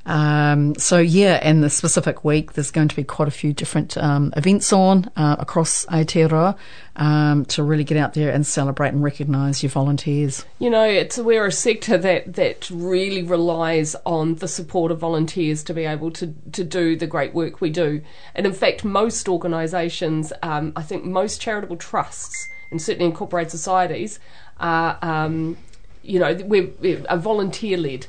Um, 0.04 0.74
so 0.74 0.98
yeah, 0.98 1.40
and 1.42 1.64
the 1.64 1.70
specific 1.70 2.22
week, 2.22 2.52
there's 2.52 2.70
going 2.70 2.88
to 2.88 2.96
be 2.96 3.02
quite 3.02 3.28
a 3.28 3.30
few 3.30 3.54
different 3.54 3.96
um, 3.96 4.34
events 4.36 4.74
on 4.74 5.10
uh, 5.16 5.36
across 5.38 5.86
Aotearoa 5.86 6.54
um, 6.96 7.46
to 7.46 7.62
really 7.62 7.84
get 7.84 7.96
out 7.96 8.12
there 8.12 8.30
and 8.30 8.46
celebrate 8.46 8.90
and 8.90 9.02
recognise 9.02 9.62
your 9.62 9.70
volunteers. 9.70 10.44
You 10.58 10.68
know, 10.68 10.84
it's 10.84 11.16
we're 11.16 11.46
a 11.46 11.52
sector 11.52 11.96
that 11.96 12.34
that 12.34 12.68
really 12.70 13.22
relies 13.22 13.96
on 14.04 14.34
the 14.34 14.48
support 14.48 14.92
of 14.92 14.98
volunteers 14.98 15.62
to 15.64 15.72
be 15.72 15.86
able 15.86 16.10
to 16.12 16.34
to 16.52 16.62
do 16.62 16.94
the 16.94 17.06
great 17.06 17.32
work 17.32 17.62
we 17.62 17.70
do. 17.70 18.02
And 18.34 18.44
in 18.44 18.52
fact, 18.52 18.84
most 18.84 19.30
organisations, 19.30 20.30
um, 20.42 20.74
I 20.76 20.82
think 20.82 21.04
most 21.04 21.40
charitable 21.40 21.76
trusts, 21.76 22.50
and 22.70 22.80
certainly 22.80 23.06
incorporated 23.06 23.50
societies, 23.50 24.18
are 24.58 24.98
um, 25.02 25.56
you 26.02 26.18
know 26.18 26.34
we're, 26.44 26.68
we're 26.80 27.16
volunteer 27.16 27.76
led. 27.76 28.06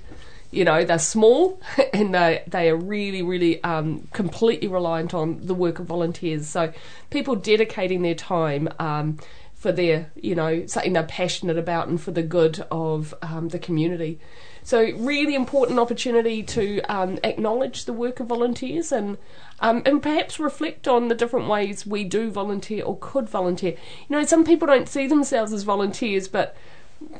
You 0.54 0.66
know, 0.66 0.84
they're 0.84 1.00
small 1.00 1.62
and 1.94 2.14
they 2.14 2.44
they 2.46 2.70
are 2.70 2.76
really, 2.76 3.22
really 3.22 3.64
um, 3.64 4.08
completely 4.12 4.68
reliant 4.68 5.14
on 5.14 5.46
the 5.46 5.54
work 5.54 5.80
of 5.80 5.86
volunteers. 5.86 6.48
So 6.48 6.74
people 7.10 7.36
dedicating 7.36 8.02
their 8.02 8.16
time 8.16 8.68
um, 8.78 9.18
for 9.54 9.72
their, 9.72 10.12
you 10.16 10.36
know, 10.36 10.66
something 10.66 10.94
they're 10.94 11.04
passionate 11.04 11.58
about 11.58 11.88
and 11.88 12.02
for 12.02 12.12
the 12.12 12.24
good 12.24 12.66
of 12.70 13.14
um, 13.22 13.50
the 13.50 13.60
community. 13.60 14.20
So 14.64 14.92
really 14.96 15.36
important 15.36 15.80
opportunity 15.80 16.44
to 16.44 16.82
um, 16.82 17.20
acknowledge 17.24 17.86
the 17.86 17.94
work 17.94 18.20
of 18.20 18.28
volunteers 18.28 18.92
and 18.92 19.18
um, 19.60 19.84
and 19.86 20.02
perhaps 20.02 20.40
reflect 20.40 20.88
on 20.88 21.08
the 21.08 21.16
different 21.16 21.48
ways 21.48 21.86
we 21.86 22.04
do 22.04 22.32
volunteer 22.32 22.84
or 22.84 22.98
could 23.00 23.30
volunteer. 23.30 23.72
You 23.72 24.18
know, 24.18 24.26
some 24.26 24.44
people 24.44 24.68
don't 24.68 24.90
see 24.90 25.08
themselves 25.08 25.54
as 25.54 25.64
volunteers, 25.64 26.28
but 26.28 26.56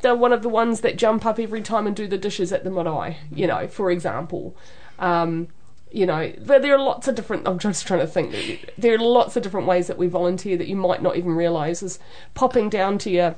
they're 0.02 0.16
one 0.16 0.32
of 0.32 0.42
the 0.42 0.48
ones 0.48 0.80
that 0.80 0.96
jump 0.96 1.24
up 1.24 1.38
every 1.38 1.62
time 1.62 1.86
and 1.86 1.94
do 1.94 2.06
the 2.06 2.18
dishes 2.18 2.52
at 2.52 2.64
the 2.64 2.70
marae, 2.70 3.18
you 3.32 3.46
know, 3.46 3.68
for 3.68 3.90
example. 3.90 4.56
Um, 4.98 5.48
you 5.92 6.06
know, 6.06 6.32
but 6.44 6.62
there 6.62 6.74
are 6.74 6.82
lots 6.82 7.06
of 7.06 7.14
different. 7.14 7.46
I'm 7.46 7.58
just 7.58 7.86
trying 7.86 8.00
to 8.00 8.06
think. 8.06 8.72
There 8.78 8.94
are 8.94 8.98
lots 8.98 9.36
of 9.36 9.42
different 9.42 9.66
ways 9.66 9.88
that 9.88 9.98
we 9.98 10.06
volunteer 10.06 10.56
that 10.56 10.66
you 10.66 10.76
might 10.76 11.02
not 11.02 11.16
even 11.16 11.32
realise. 11.32 11.82
Is 11.82 11.98
popping 12.34 12.70
down 12.70 12.98
to 12.98 13.10
your 13.10 13.36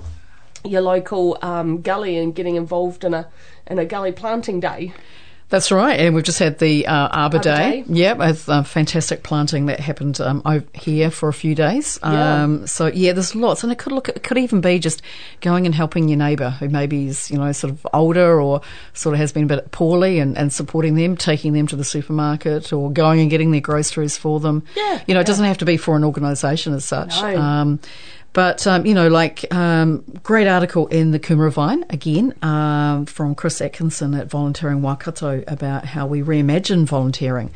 your 0.64 0.80
local 0.80 1.38
um, 1.42 1.82
gully 1.82 2.16
and 2.18 2.34
getting 2.34 2.56
involved 2.56 3.04
in 3.04 3.14
a 3.14 3.28
in 3.66 3.78
a 3.78 3.84
gully 3.84 4.12
planting 4.12 4.60
day. 4.60 4.92
That's 5.50 5.70
right, 5.70 6.00
and 6.00 6.14
we've 6.14 6.24
just 6.24 6.38
had 6.38 6.58
the 6.58 6.86
uh, 6.86 6.92
Arbor, 6.92 7.36
Arbor 7.36 7.38
Day. 7.38 7.82
Day. 7.82 7.84
Yep, 7.86 8.18
with 8.18 8.48
uh, 8.48 8.62
fantastic 8.62 9.22
planting 9.22 9.66
that 9.66 9.78
happened 9.78 10.18
um, 10.20 10.40
over 10.44 10.64
here 10.72 11.10
for 11.10 11.28
a 11.28 11.34
few 11.34 11.54
days. 11.54 11.98
Yeah. 12.02 12.42
Um, 12.42 12.66
so 12.66 12.86
yeah, 12.86 13.12
there's 13.12 13.36
lots, 13.36 13.62
and 13.62 13.70
it 13.70 13.78
could 13.78 13.92
look, 13.92 14.08
it 14.08 14.22
could 14.22 14.38
even 14.38 14.62
be 14.62 14.78
just 14.78 15.02
going 15.42 15.66
and 15.66 15.74
helping 15.74 16.08
your 16.08 16.16
neighbour 16.16 16.50
who 16.50 16.68
maybe 16.70 17.08
is 17.08 17.30
you 17.30 17.36
know 17.36 17.52
sort 17.52 17.72
of 17.72 17.86
older 17.92 18.40
or 18.40 18.62
sort 18.94 19.12
of 19.12 19.18
has 19.20 19.32
been 19.32 19.44
a 19.44 19.46
bit 19.46 19.70
poorly, 19.70 20.18
and, 20.18 20.36
and 20.36 20.50
supporting 20.52 20.94
them, 20.94 21.14
taking 21.14 21.52
them 21.52 21.66
to 21.66 21.76
the 21.76 21.84
supermarket, 21.84 22.72
or 22.72 22.90
going 22.90 23.20
and 23.20 23.30
getting 23.30 23.50
their 23.50 23.60
groceries 23.60 24.16
for 24.16 24.40
them. 24.40 24.64
Yeah, 24.74 25.04
you 25.06 25.12
know, 25.12 25.20
it 25.20 25.24
yeah. 25.24 25.26
doesn't 25.26 25.44
have 25.44 25.58
to 25.58 25.66
be 25.66 25.76
for 25.76 25.94
an 25.94 26.04
organisation 26.04 26.72
as 26.72 26.86
such. 26.86 27.20
No. 27.20 27.36
Um, 27.36 27.80
but 28.34 28.66
um, 28.66 28.84
you 28.84 28.94
know, 28.94 29.08
like 29.08 29.52
um, 29.54 30.04
great 30.24 30.48
article 30.48 30.88
in 30.88 31.12
the 31.12 31.20
Kumara 31.20 31.52
Vine 31.52 31.84
again 31.88 32.34
um, 32.42 33.06
from 33.06 33.36
Chris 33.36 33.60
Atkinson 33.62 34.12
at 34.14 34.28
Volunteering 34.28 34.82
Waikato 34.82 35.44
about 35.46 35.86
how 35.86 36.06
we 36.06 36.20
reimagine 36.20 36.84
volunteering. 36.84 37.52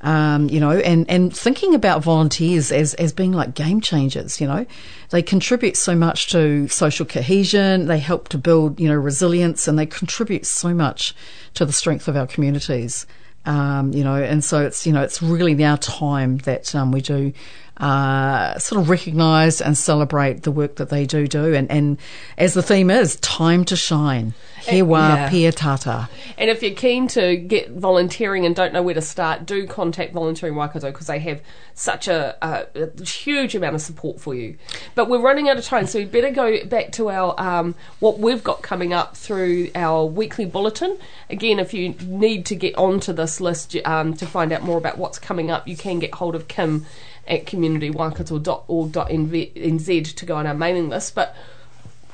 Um, 0.00 0.50
you 0.50 0.58
know, 0.58 0.72
and, 0.72 1.08
and 1.08 1.34
thinking 1.34 1.74
about 1.74 2.02
volunteers 2.02 2.70
as, 2.72 2.94
as 2.94 3.12
being 3.12 3.32
like 3.32 3.54
game 3.54 3.80
changers, 3.80 4.40
you 4.40 4.48
know, 4.48 4.66
they 5.10 5.22
contribute 5.22 5.76
so 5.76 5.94
much 5.94 6.28
to 6.32 6.66
social 6.68 7.06
cohesion, 7.06 7.86
they 7.86 7.98
help 7.98 8.28
to 8.28 8.38
build, 8.38 8.80
you 8.80 8.88
know, 8.88 8.96
resilience, 8.96 9.68
and 9.68 9.78
they 9.78 9.86
contribute 9.86 10.44
so 10.44 10.74
much 10.74 11.14
to 11.54 11.64
the 11.64 11.72
strength 11.72 12.08
of 12.08 12.16
our 12.16 12.26
communities. 12.26 13.06
Um, 13.46 13.92
you 13.92 14.02
know, 14.02 14.16
and 14.16 14.42
so 14.42 14.64
it's 14.66 14.88
you 14.88 14.92
know 14.92 15.02
it's 15.02 15.22
really 15.22 15.54
now 15.54 15.76
time 15.76 16.38
that 16.38 16.74
um, 16.74 16.90
we 16.90 17.00
do 17.00 17.32
uh, 17.76 18.58
sort 18.58 18.80
of 18.80 18.88
recognise 18.88 19.60
and 19.60 19.76
celebrate 19.76 20.42
the 20.42 20.50
work 20.50 20.76
that 20.76 20.88
they 20.88 21.06
do 21.06 21.26
do, 21.26 21.54
and, 21.54 21.70
and 21.70 21.98
as 22.38 22.54
the 22.54 22.62
theme 22.62 22.90
is, 22.90 23.16
time 23.16 23.64
to 23.66 23.76
shine. 23.76 24.34
He 24.66 24.82
wa 24.82 25.14
yeah. 25.14 25.30
pia 25.30 25.52
tata. 25.52 26.08
And 26.36 26.50
if 26.50 26.62
you're 26.62 26.74
keen 26.74 27.06
to 27.08 27.36
get 27.36 27.70
volunteering 27.70 28.44
and 28.44 28.54
don't 28.54 28.72
know 28.72 28.82
where 28.82 28.94
to 28.94 29.00
start, 29.00 29.46
do 29.46 29.66
contact 29.66 30.12
Volunteering 30.12 30.56
Waikato 30.56 30.90
because 30.90 31.06
they 31.06 31.20
have 31.20 31.40
such 31.74 32.08
a, 32.08 32.36
a, 32.42 32.66
a 32.74 33.04
huge 33.04 33.54
amount 33.54 33.76
of 33.76 33.80
support 33.80 34.20
for 34.20 34.34
you. 34.34 34.56
But 34.94 35.08
we're 35.08 35.20
running 35.20 35.48
out 35.48 35.56
of 35.56 35.64
time, 35.64 35.86
so 35.86 35.98
we 35.98 36.04
better 36.04 36.30
go 36.30 36.64
back 36.64 36.92
to 36.92 37.10
our 37.10 37.38
um, 37.40 37.74
what 38.00 38.18
we've 38.18 38.42
got 38.42 38.62
coming 38.62 38.92
up 38.92 39.16
through 39.16 39.70
our 39.74 40.04
weekly 40.04 40.46
bulletin. 40.46 40.98
Again, 41.30 41.58
if 41.58 41.72
you 41.72 41.90
need 41.90 42.46
to 42.46 42.56
get 42.56 42.76
onto 42.76 43.12
this 43.12 43.40
list 43.40 43.76
um, 43.84 44.14
to 44.14 44.26
find 44.26 44.52
out 44.52 44.62
more 44.62 44.78
about 44.78 44.98
what's 44.98 45.18
coming 45.18 45.50
up, 45.50 45.68
you 45.68 45.76
can 45.76 45.98
get 45.98 46.14
hold 46.14 46.34
of 46.34 46.48
Kim 46.48 46.86
at 47.26 47.46
communitywaikato.org.nz 47.46 50.14
to 50.14 50.26
go 50.26 50.36
on 50.36 50.46
our 50.46 50.54
mailing 50.54 50.88
list. 50.88 51.14
But 51.14 51.34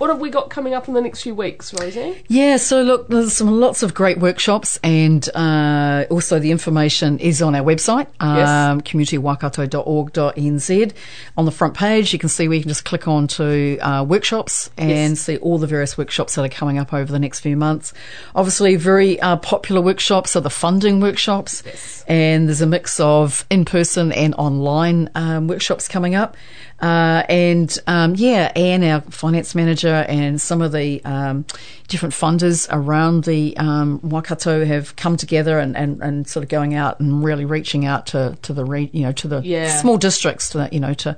what 0.02 0.10
have 0.10 0.18
we 0.18 0.30
got 0.30 0.50
coming 0.50 0.74
up 0.74 0.88
in 0.88 0.94
the 0.94 1.00
next 1.00 1.22
few 1.22 1.32
weeks, 1.32 1.72
Rosie? 1.74 2.24
Yeah, 2.26 2.56
so 2.56 2.82
look, 2.82 3.06
there's 3.06 3.34
some 3.34 3.60
lots 3.60 3.84
of 3.84 3.94
great 3.94 4.18
workshops, 4.18 4.76
and 4.82 5.24
uh, 5.32 6.06
also 6.10 6.40
the 6.40 6.50
information 6.50 7.20
is 7.20 7.40
on 7.40 7.54
our 7.54 7.62
website, 7.62 8.08
um, 8.18 8.80
communitywaikato.org.nz. 8.80 10.92
On 11.36 11.44
the 11.44 11.52
front 11.52 11.74
page, 11.74 12.12
you 12.12 12.18
can 12.18 12.28
see 12.28 12.48
where 12.48 12.56
you 12.56 12.62
can 12.62 12.68
just 12.68 12.84
click 12.84 13.06
on 13.06 13.28
to 13.28 13.78
uh, 13.78 14.02
workshops 14.02 14.70
and 14.76 14.90
Yes. 15.12 15.20
see 15.20 15.36
all 15.36 15.58
the 15.58 15.68
various 15.68 15.96
workshops 15.96 16.34
that 16.34 16.44
are 16.44 16.48
coming 16.48 16.80
up 16.80 16.92
over 16.92 17.12
the 17.12 17.20
next 17.20 17.38
few 17.38 17.56
months. 17.56 17.94
Obviously, 18.34 18.74
very 18.74 19.20
uh, 19.20 19.36
popular 19.36 19.80
workshops 19.80 20.34
are 20.34 20.40
the 20.40 20.50
funding 20.50 20.98
workshops, 20.98 21.62
and 22.08 22.48
there's 22.48 22.60
a 22.60 22.66
mix 22.66 22.98
of 22.98 23.46
in-person 23.50 24.10
and 24.10 24.34
online 24.34 25.10
um, 25.14 25.46
workshops 25.46 25.86
coming 25.86 26.16
up. 26.16 26.36
Uh, 26.82 27.22
and 27.28 27.78
um, 27.86 28.14
yeah, 28.16 28.50
Anne, 28.56 28.82
our 28.82 29.00
finance 29.02 29.54
manager, 29.54 30.04
and 30.08 30.40
some 30.40 30.60
of 30.60 30.72
the 30.72 31.00
um, 31.04 31.44
different 31.86 32.12
funders 32.12 32.66
around 32.72 33.22
the 33.24 33.56
um, 33.56 34.00
Waikato 34.02 34.64
have 34.64 34.96
come 34.96 35.16
together 35.16 35.60
and, 35.60 35.76
and, 35.76 36.02
and 36.02 36.26
sort 36.26 36.42
of 36.42 36.48
going 36.48 36.74
out 36.74 36.98
and 36.98 37.22
really 37.22 37.44
reaching 37.44 37.86
out 37.86 38.06
to, 38.08 38.36
to 38.42 38.52
the 38.52 38.64
re- 38.64 38.90
you 38.92 39.02
know 39.02 39.12
to 39.12 39.28
the 39.28 39.40
Yeah. 39.44 39.76
small 39.80 39.96
districts 39.96 40.50
to 40.50 40.68
you 40.72 40.80
know 40.80 40.94
to. 40.94 41.16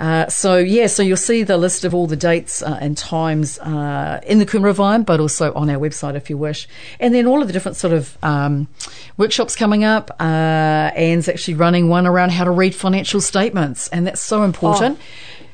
Uh, 0.00 0.28
so 0.28 0.58
yeah, 0.58 0.86
so 0.86 1.02
you'll 1.02 1.16
see 1.16 1.42
the 1.42 1.56
list 1.56 1.84
of 1.84 1.94
all 1.94 2.06
the 2.06 2.16
dates 2.16 2.62
uh, 2.62 2.78
and 2.80 2.96
times 2.96 3.58
uh, 3.60 4.20
in 4.26 4.38
the 4.38 4.46
Kumara 4.46 4.74
Vine, 4.74 5.02
but 5.02 5.20
also 5.20 5.52
on 5.54 5.70
our 5.70 5.78
website 5.78 6.14
if 6.14 6.28
you 6.28 6.36
wish, 6.36 6.68
and 7.00 7.14
then 7.14 7.26
all 7.26 7.40
of 7.40 7.46
the 7.46 7.52
different 7.52 7.76
sort 7.76 7.92
of 7.92 8.18
um, 8.22 8.68
workshops 9.16 9.54
coming 9.56 9.84
up. 9.84 10.10
Uh, 10.20 10.90
Anne's 10.94 11.28
actually 11.28 11.54
running 11.54 11.88
one 11.88 12.06
around 12.06 12.32
how 12.32 12.44
to 12.44 12.50
read 12.50 12.74
financial 12.74 13.20
statements, 13.20 13.88
and 13.88 14.06
that's 14.06 14.20
so 14.20 14.42
important. 14.42 14.98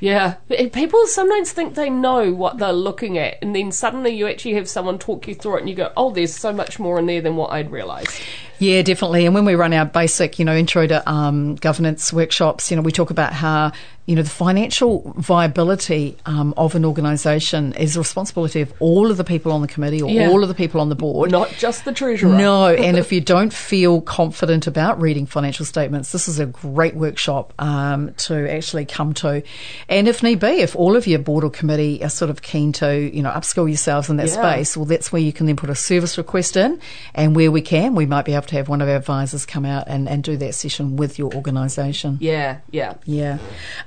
Yeah, 0.01 0.37
people 0.49 1.07
sometimes 1.07 1.53
think 1.53 1.75
they 1.75 1.91
know 1.91 2.33
what 2.33 2.57
they're 2.57 2.73
looking 2.73 3.19
at, 3.19 3.37
and 3.43 3.55
then 3.55 3.71
suddenly 3.71 4.17
you 4.17 4.27
actually 4.27 4.55
have 4.55 4.67
someone 4.67 4.99
talk 4.99 5.29
you 5.29 5.35
through 5.35 5.59
it, 5.59 5.61
and 5.61 5.69
you 5.69 5.75
go, 5.75 5.93
"Oh, 5.95 6.11
there's 6.11 6.35
so 6.35 6.55
much 6.55 6.79
more 6.79 6.99
in 6.99 7.05
there 7.05 7.21
than 7.21 7.37
what 7.37 7.53
I'd 7.53 7.71
realised." 7.71 8.19
Yeah, 8.61 8.83
definitely. 8.83 9.27
And 9.27 9.35
when 9.35 9.45
we 9.47 9.55
run 9.57 9.73
our 9.73 9.87
basic, 9.87 10.39
you 10.39 10.45
know, 10.45 10.55
intro 10.55 10.87
to 10.87 11.11
um, 11.11 11.57
governance 11.57 12.13
workshops, 12.13 12.71
you 12.71 12.77
know, 12.77 12.83
we 12.83 12.93
talk 12.93 13.11
about 13.11 13.33
how, 13.33 13.73
you 14.05 14.15
know, 14.17 14.23
the 14.23 14.29
financial 14.29 15.15
viability 15.17 16.17
um, 16.27 16.53
of 16.59 16.75
an 16.75 16.85
organisation 16.85 17.73
is 17.75 17.95
the 17.95 18.01
responsibility 18.01 18.61
of 18.61 18.73
all 18.79 19.11
of 19.11 19.17
the 19.17 19.25
people 19.25 19.51
on 19.53 19.63
the 19.63 19.69
committee 19.69 20.03
or 20.03 20.11
Yeah. 20.11 20.29
all 20.29 20.43
of 20.43 20.49
the 20.49 20.55
people 20.55 20.81
on 20.81 20.91
the 20.91 20.95
board. 20.95 21.31
Not 21.31 21.51
just 21.59 21.87
the 21.87 21.93
treasurer. 21.93 22.37
No, 22.37 22.67
and 22.75 22.99
if 22.99 23.13
you 23.13 23.21
don't 23.23 23.53
feel 23.53 24.03
confident 24.03 24.67
about 24.67 25.01
reading 25.01 25.25
financial 25.25 25.65
statements, 25.65 26.13
this 26.13 26.29
is 26.29 26.39
a 26.39 26.45
great 26.47 26.95
workshop 26.95 27.55
um, 27.59 28.13
to 28.19 28.51
actually 28.53 28.85
come 28.85 29.15
to. 29.15 29.43
And 29.89 30.07
if 30.07 30.23
need 30.23 30.39
be, 30.41 30.61
if 30.61 30.77
all 30.77 30.97
of 30.97 31.07
your 31.07 31.19
board 31.21 31.45
or 31.45 31.51
committee 31.51 32.05
are 32.05 32.11
sort 32.11 32.31
of 32.31 32.43
keen 32.43 32.73
to, 32.73 32.95
you 33.17 33.23
know, 33.23 33.31
upskill 33.31 33.69
yourselves 33.69 34.11
in 34.11 34.17
that 34.19 34.27
Yeah. 34.29 34.35
space, 34.53 34.77
well, 34.77 34.85
that's 34.87 35.11
where 35.13 35.23
you 35.23 35.33
can 35.33 35.47
then 35.47 35.57
put 35.57 35.71
a 35.71 35.75
service 35.75 36.19
request 36.19 36.59
in. 36.59 36.79
And 37.15 37.35
where 37.35 37.51
we 37.51 37.63
can, 37.63 37.95
we 37.95 38.05
might 38.05 38.27
be 38.27 38.35
able 38.35 38.47
to 38.50 38.50
have 38.57 38.69
one 38.69 38.81
of 38.81 38.89
our 38.89 38.97
advisors 38.97 39.47
come 39.47 39.65
out 39.65 39.85
and, 39.87 40.09
and 40.09 40.23
do 40.23 40.37
that 40.37 40.55
session 40.55 40.97
with 40.97 41.19
your 41.19 41.35
organisation. 41.35 42.19
Yeah, 42.21 42.59
yeah. 42.71 42.95
Yeah. 43.05 43.39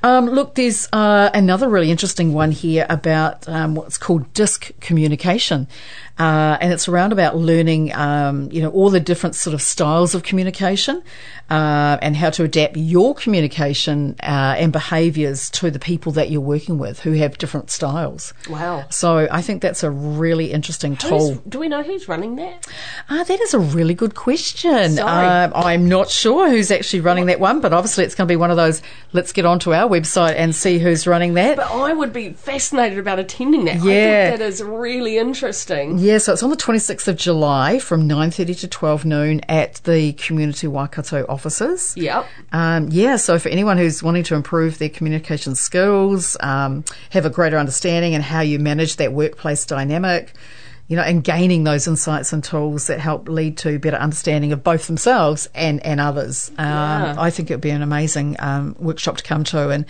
Um, 0.02 0.28
look, 0.28 0.56
there's 0.56 0.88
uh, 0.93 1.30
another 1.34 1.69
really 1.69 1.91
interesting 1.91 2.34
one 2.34 2.52
here 2.52 2.86
about 2.89 3.47
um, 3.47 3.76
what's 3.76 3.97
called 3.97 4.32
disc 4.34 4.71
communication. 4.80 5.67
Uh, 6.19 6.58
and 6.62 6.71
it's 6.71 6.88
around 6.88 7.12
about 7.12 7.36
learning, 7.36 7.91
um, 7.95 8.47
you 8.52 8.62
know, 8.62 8.69
all 8.69 8.89
the 8.91 8.99
different 8.99 9.36
sort 9.36 9.54
of 9.54 9.62
styles 9.62 10.13
of 10.13 10.21
communication 10.21 11.02
uh, 11.49 11.97
and 12.04 12.15
how 12.15 12.30
to 12.30 12.43
adapt 12.43 12.78
your 12.78 13.15
communication 13.15 14.15
uh, 14.21 14.56
and 14.58 14.71
behaviours 14.71 15.49
to 15.49 15.71
the 15.71 15.80
people 15.80 16.12
that 16.12 16.30
you're 16.30 16.39
working 16.39 16.78
with 16.78 16.99
who 16.99 17.13
have 17.13 17.38
different 17.39 17.71
styles. 17.71 18.32
Wow. 18.47 18.86
So 18.89 19.28
I 19.32 19.41
think 19.41 19.62
that's 19.63 19.84
a 19.84 19.89
really 19.89 20.52
interesting 20.52 20.95
tool. 20.97 21.36
Do 21.49 21.58
we 21.58 21.67
know 21.67 21.82
who's 21.82 22.08
running 22.08 22.36
that? 22.36 22.67
Ah, 23.10 23.23
that 23.23 23.41
is 23.41 23.56
a 23.56 23.60
really 23.60 23.95
good 23.95 24.13
question. 24.13 24.91
Sorry. 24.91 25.28
Um, 25.45 25.52
I'm 25.56 25.89
not 25.89 26.10
sure 26.10 26.47
who's 26.49 26.69
actually 26.69 27.02
running 27.02 27.26
that 27.26 27.39
one, 27.39 27.60
but 27.60 27.73
obviously 27.73 28.04
it's 28.06 28.13
going 28.13 28.28
to 28.28 28.32
be 28.32 28.36
one 28.38 28.52
of 28.52 28.58
those. 28.58 28.84
Let's 29.13 29.32
get 29.34 29.45
onto 29.45 29.73
our 29.73 29.89
website 29.89 30.36
and 30.36 30.54
see 30.54 30.78
who's 30.78 31.08
running 31.08 31.34
that. 31.34 31.58
But 31.58 31.71
I 31.71 31.91
would 31.93 32.13
be 32.13 32.34
fascinated 32.34 32.99
about 32.99 33.17
attending 33.17 33.65
that. 33.65 33.78
I 33.82 33.86
Yeah. 33.86 34.28
think 34.30 34.39
that 34.39 34.45
is 34.45 34.62
really 34.63 35.17
interesting. 35.17 35.97
Yeah, 36.04 36.18
so 36.18 36.34
it's 36.34 36.44
on 36.44 36.50
the 36.50 36.58
26th 36.58 37.08
of 37.08 37.16
July 37.16 37.80
from 37.80 38.08
9:30 38.08 38.60
to 38.60 38.68
12 38.68 39.06
noon 39.06 39.42
at 39.48 39.76
the 39.86 40.13
Community 40.13 40.68
Waikato 40.68 41.26
offices. 41.30 41.94
Yep. 41.96 42.26
Um, 42.52 42.89
yeah, 42.92 43.16
so 43.16 43.39
for 43.39 43.50
anyone 43.50 43.78
who's 43.78 44.04
wanting 44.04 44.24
to 44.24 44.36
improve 44.36 44.78
their 44.78 44.89
communication 44.89 45.56
skills, 45.56 46.36
um, 46.42 46.84
have 47.12 47.26
a 47.26 47.30
greater 47.30 47.58
understanding 47.58 48.13
and 48.13 48.24
how 48.24 48.42
you 48.42 48.60
manage 48.60 48.98
that 48.98 49.13
workplace 49.13 49.66
dynamic, 49.66 50.34
you 50.88 50.98
know, 50.98 51.02
and 51.04 51.24
gaining 51.24 51.63
those 51.63 51.88
insights 51.88 52.34
and 52.34 52.43
tools 52.43 52.88
that 52.88 53.00
help 53.00 53.30
lead 53.30 53.58
to 53.60 53.80
better 53.80 53.96
understanding 53.98 54.52
of 54.52 54.63
both 54.63 54.88
themselves 54.88 55.48
and, 55.56 55.84
and 55.86 56.02
others. 56.02 56.50
Um, 56.58 56.65
Yeah. 56.67 57.15
I 57.17 57.30
think 57.30 57.50
it 57.50 57.54
would 57.54 57.62
be 57.62 57.69
an 57.69 57.82
amazing 57.82 58.36
um, 58.39 58.76
workshop 58.80 59.17
to 59.17 59.24
come 59.24 59.43
to, 59.46 59.69
and 59.69 59.86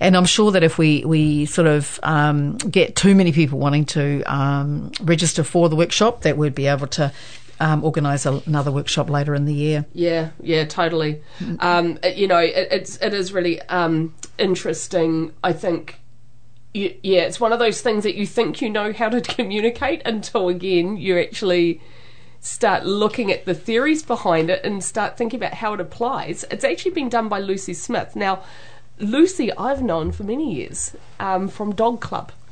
and 0.00 0.16
I'm 0.16 0.24
sure 0.26 0.50
that 0.52 0.62
if 0.64 0.78
we 0.78 1.04
we 1.04 1.44
sort 1.46 1.66
of 1.68 2.00
um, 2.02 2.56
get 2.56 2.96
too 2.96 3.14
many 3.14 3.32
people 3.32 3.58
wanting 3.58 3.84
to 3.86 4.22
um, 4.24 4.90
register 5.02 5.44
for 5.44 5.68
the 5.68 5.76
workshop, 5.76 6.22
that 6.22 6.36
we'd 6.36 6.54
be 6.54 6.66
able 6.66 6.86
to. 6.88 7.12
Um, 7.60 7.82
organise 7.82 8.24
a, 8.24 8.40
another 8.46 8.70
workshop 8.70 9.10
later 9.10 9.34
in 9.34 9.44
the 9.44 9.52
year. 9.52 9.84
Yeah, 9.92 10.28
yeah, 10.40 10.64
totally. 10.64 11.20
Um, 11.58 11.98
it- 12.04 12.16
you 12.16 12.28
know, 12.28 12.38
it, 12.38 12.68
it's 12.70 12.98
it 12.98 13.12
is 13.12 13.32
really 13.32 13.60
um, 13.62 14.14
interesting. 14.38 15.32
I 15.42 15.52
think, 15.52 15.98
yeah, 16.74 17.22
it's 17.22 17.40
one 17.40 17.52
of 17.52 17.58
those 17.58 17.80
things 17.80 18.04
that 18.04 18.14
you 18.14 18.26
think 18.26 18.60
you 18.60 18.70
know 18.70 18.92
how 18.92 19.08
to 19.08 19.20
communicate 19.34 20.02
until 20.04 20.48
again 20.48 20.96
you 20.96 21.18
actually 21.18 21.80
start 22.40 22.86
looking 22.86 23.32
at 23.32 23.44
the 23.44 23.54
theories 23.54 24.02
behind 24.02 24.48
it 24.50 24.64
and 24.64 24.82
start 24.82 25.16
thinking 25.16 25.38
about 25.38 25.54
how 25.54 25.74
it 25.74 25.80
applies. 25.80 26.44
It's 26.50 26.64
actually 26.64 26.92
been 26.92 27.08
done 27.08 27.28
by 27.28 27.40
Lucy 27.40 27.74
Smith. 27.74 28.14
Now, 28.14 28.42
Lucy, 28.98 29.52
I've 29.52 29.82
known 29.82 30.12
for 30.12 30.24
many 30.24 30.54
years 30.54 30.96
um, 31.18 31.48
from 31.48 31.74
Dog 31.74 32.00
Club. 32.00 32.32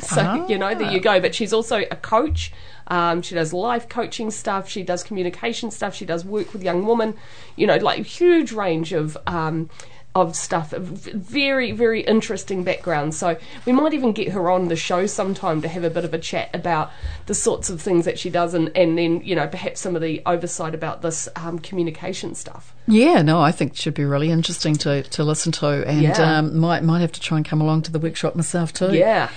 So, 0.00 0.46
you 0.48 0.58
know, 0.58 0.74
there 0.76 0.92
you 0.92 1.00
go. 1.00 1.20
But 1.20 1.34
she's 1.34 1.52
also 1.52 1.82
a 1.90 1.96
coach. 1.96 2.52
Um, 2.86 3.20
she 3.20 3.34
does 3.34 3.52
life 3.52 3.88
coaching 3.88 4.30
stuff. 4.30 4.68
She 4.68 4.84
does 4.84 5.02
communication 5.02 5.72
stuff. 5.72 5.94
She 5.94 6.06
does 6.06 6.24
work 6.24 6.52
with 6.52 6.62
young 6.62 6.86
women. 6.86 7.14
You 7.56 7.66
know, 7.66 7.76
like 7.76 8.06
huge 8.06 8.52
range 8.52 8.92
of 8.92 9.18
um, 9.26 9.68
of 10.14 10.36
stuff. 10.36 10.70
Very, 10.72 11.72
very 11.72 12.02
interesting 12.02 12.64
background. 12.64 13.14
So 13.14 13.36
we 13.64 13.72
might 13.72 13.94
even 13.94 14.12
get 14.12 14.32
her 14.32 14.50
on 14.50 14.68
the 14.68 14.76
show 14.76 15.06
sometime 15.06 15.62
to 15.62 15.68
have 15.68 15.84
a 15.84 15.90
bit 15.90 16.04
of 16.04 16.12
a 16.12 16.18
chat 16.18 16.50
about 16.54 16.90
the 17.26 17.34
sorts 17.34 17.70
of 17.70 17.80
things 17.80 18.04
that 18.04 18.18
she 18.18 18.28
does, 18.28 18.52
and, 18.52 18.70
and 18.76 18.98
then 18.98 19.22
you 19.24 19.34
know 19.34 19.46
perhaps 19.48 19.80
some 19.80 19.96
of 19.96 20.02
the 20.02 20.20
oversight 20.26 20.74
about 20.74 21.02
this 21.02 21.28
um, 21.36 21.58
communication 21.58 22.34
stuff. 22.34 22.74
Yeah, 22.86 23.22
no, 23.22 23.40
I 23.40 23.52
think 23.52 23.72
it 23.72 23.78
should 23.78 23.94
be 23.94 24.04
really 24.04 24.30
interesting 24.30 24.74
to, 24.76 25.02
to 25.02 25.24
listen 25.24 25.52
to, 25.52 25.86
and 25.88 26.02
Yeah. 26.02 26.38
um, 26.38 26.58
might 26.58 26.82
might 26.82 27.00
have 27.00 27.12
to 27.12 27.20
try 27.20 27.38
and 27.38 27.46
come 27.46 27.60
along 27.60 27.82
to 27.82 27.92
the 27.92 27.98
workshop 27.98 28.34
myself 28.36 28.72
too. 28.72 28.92
Yeah. 28.92 29.30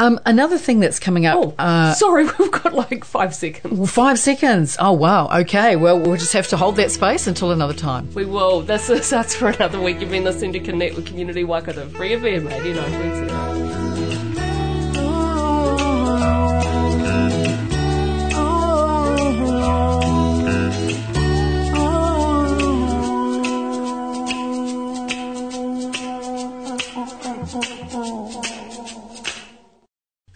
Um, 0.00 0.18
another 0.24 0.56
thing 0.56 0.80
that's 0.80 0.98
coming 0.98 1.26
up. 1.26 1.36
Oh, 1.38 1.54
uh, 1.58 1.92
sorry, 1.92 2.24
we've 2.38 2.50
got 2.50 2.72
like 2.72 3.04
five 3.04 3.34
seconds. 3.34 3.92
five 3.92 4.18
seconds. 4.18 4.78
Oh 4.80 4.92
wow. 4.92 5.28
Okay. 5.40 5.76
Well, 5.76 6.00
we'll 6.00 6.16
just 6.16 6.32
have 6.32 6.48
to 6.48 6.56
hold 6.56 6.76
that 6.76 6.90
space 6.90 7.26
until 7.26 7.50
another 7.52 7.74
time. 7.74 8.12
We 8.14 8.24
will. 8.24 8.62
This 8.62 8.88
is 8.88 9.12
us 9.12 9.34
for 9.34 9.48
another 9.48 9.78
week. 9.78 10.00
You've 10.00 10.10
been 10.10 10.24
listening 10.24 10.54
to 10.54 10.60
Connect 10.60 10.96
with 10.96 11.04
Community 11.04 11.44
Waikato 11.44 11.86
Free 11.90 12.12
FM 12.12 12.48
89.0. 12.48 13.79